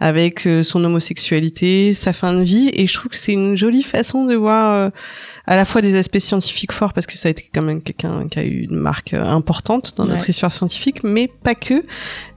[0.00, 3.82] avec euh, son homosexualité, sa fin de vie, et je trouve que c'est une jolie
[3.82, 4.90] façon de voir euh,
[5.46, 8.26] à la fois des aspects scientifiques forts parce que ça a été quand même quelqu'un
[8.28, 10.30] qui a eu une marque euh, importante dans notre Ouais.
[10.30, 11.84] histoire scientifique, mais pas que.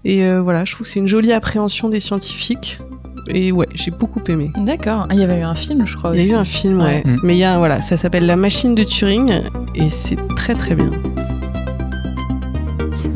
[0.05, 2.79] Et euh, voilà, je trouve que c'est une jolie appréhension des scientifiques.
[3.29, 4.51] Et ouais, j'ai beaucoup aimé.
[4.57, 5.07] D'accord.
[5.09, 6.33] Ah, Il y avait eu un film, je crois Il y aussi.
[6.33, 7.03] a eu un film, ouais.
[7.05, 7.15] Ouais.
[7.23, 9.41] Mais il y a, voilà, ça s'appelle La machine de Turing
[9.75, 10.91] et c'est très très bien.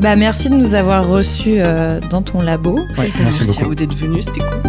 [0.00, 2.74] Bah, merci de nous avoir reçus euh, dans ton labo.
[2.96, 3.64] Ouais, merci à beaucoup.
[3.66, 4.62] vous d'être venus, c'était cool.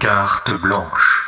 [0.00, 1.22] Carte blanche.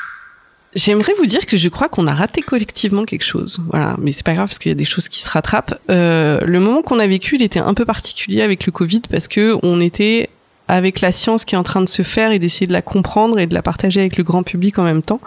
[0.74, 3.61] J'aimerais vous dire que je crois qu'on a raté collectivement quelque chose.
[3.70, 5.78] Voilà, mais c'est pas grave parce qu'il y a des choses qui se rattrapent.
[5.91, 9.28] Euh, le moment qu'on a vécu, il était un peu particulier avec le Covid parce
[9.28, 10.28] que on était
[10.69, 13.39] avec la science qui est en train de se faire et d'essayer de la comprendre
[13.39, 15.21] et de la partager avec le grand public en même temps.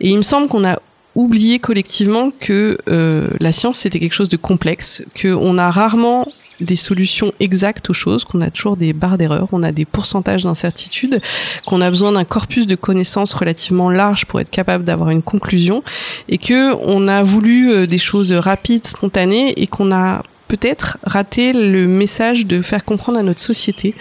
[0.00, 0.78] Et il me semble qu'on a
[1.14, 6.26] oublié collectivement que euh, la science c'était quelque chose de complexe, qu'on a rarement
[6.60, 10.44] des solutions exactes aux choses, qu'on a toujours des barres d'erreur, on a des pourcentages
[10.44, 11.20] d'incertitude,
[11.66, 15.82] qu'on a besoin d'un corpus de connaissances relativement large pour être capable d'avoir une conclusion,
[16.28, 21.52] et que on a voulu euh, des choses rapides, spontanées, et qu'on a peut-être raté
[21.52, 23.94] le message de faire comprendre à notre société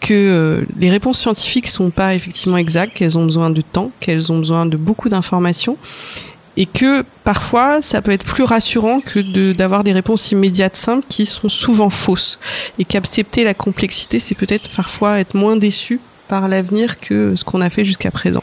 [0.00, 4.32] que euh, les réponses scientifiques sont pas effectivement exactes, qu'elles ont besoin de temps, qu'elles
[4.32, 5.76] ont besoin de beaucoup d'informations
[6.56, 11.24] et que parfois ça peut être plus rassurant que d'avoir des réponses immédiates simples qui
[11.24, 12.38] sont souvent fausses.
[12.78, 17.60] Et qu'accepter la complexité c'est peut-être parfois être moins déçu par l'avenir que ce qu'on
[17.60, 18.42] a fait jusqu'à présent.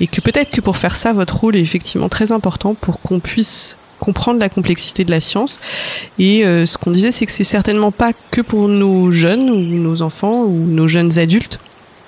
[0.00, 3.20] Et que peut-être que pour faire ça votre rôle est effectivement très important pour qu'on
[3.20, 5.58] puisse comprendre la complexité de la science.
[6.18, 9.58] Et euh, ce qu'on disait, c'est que c'est certainement pas que pour nos jeunes ou
[9.58, 11.58] nos enfants ou nos jeunes adultes,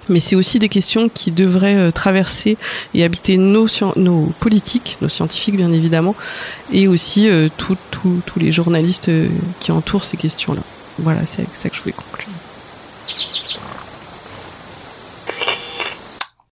[0.08, 2.56] mais c'est aussi des questions qui devraient euh, traverser
[2.94, 3.66] et habiter nos,
[3.96, 6.14] nos politiques, nos scientifiques bien évidemment,
[6.72, 7.76] et aussi euh, tous
[8.36, 9.10] les journalistes
[9.60, 10.62] qui entourent ces questions-là.
[10.98, 12.39] Voilà, c'est avec ça que je voulais conclure.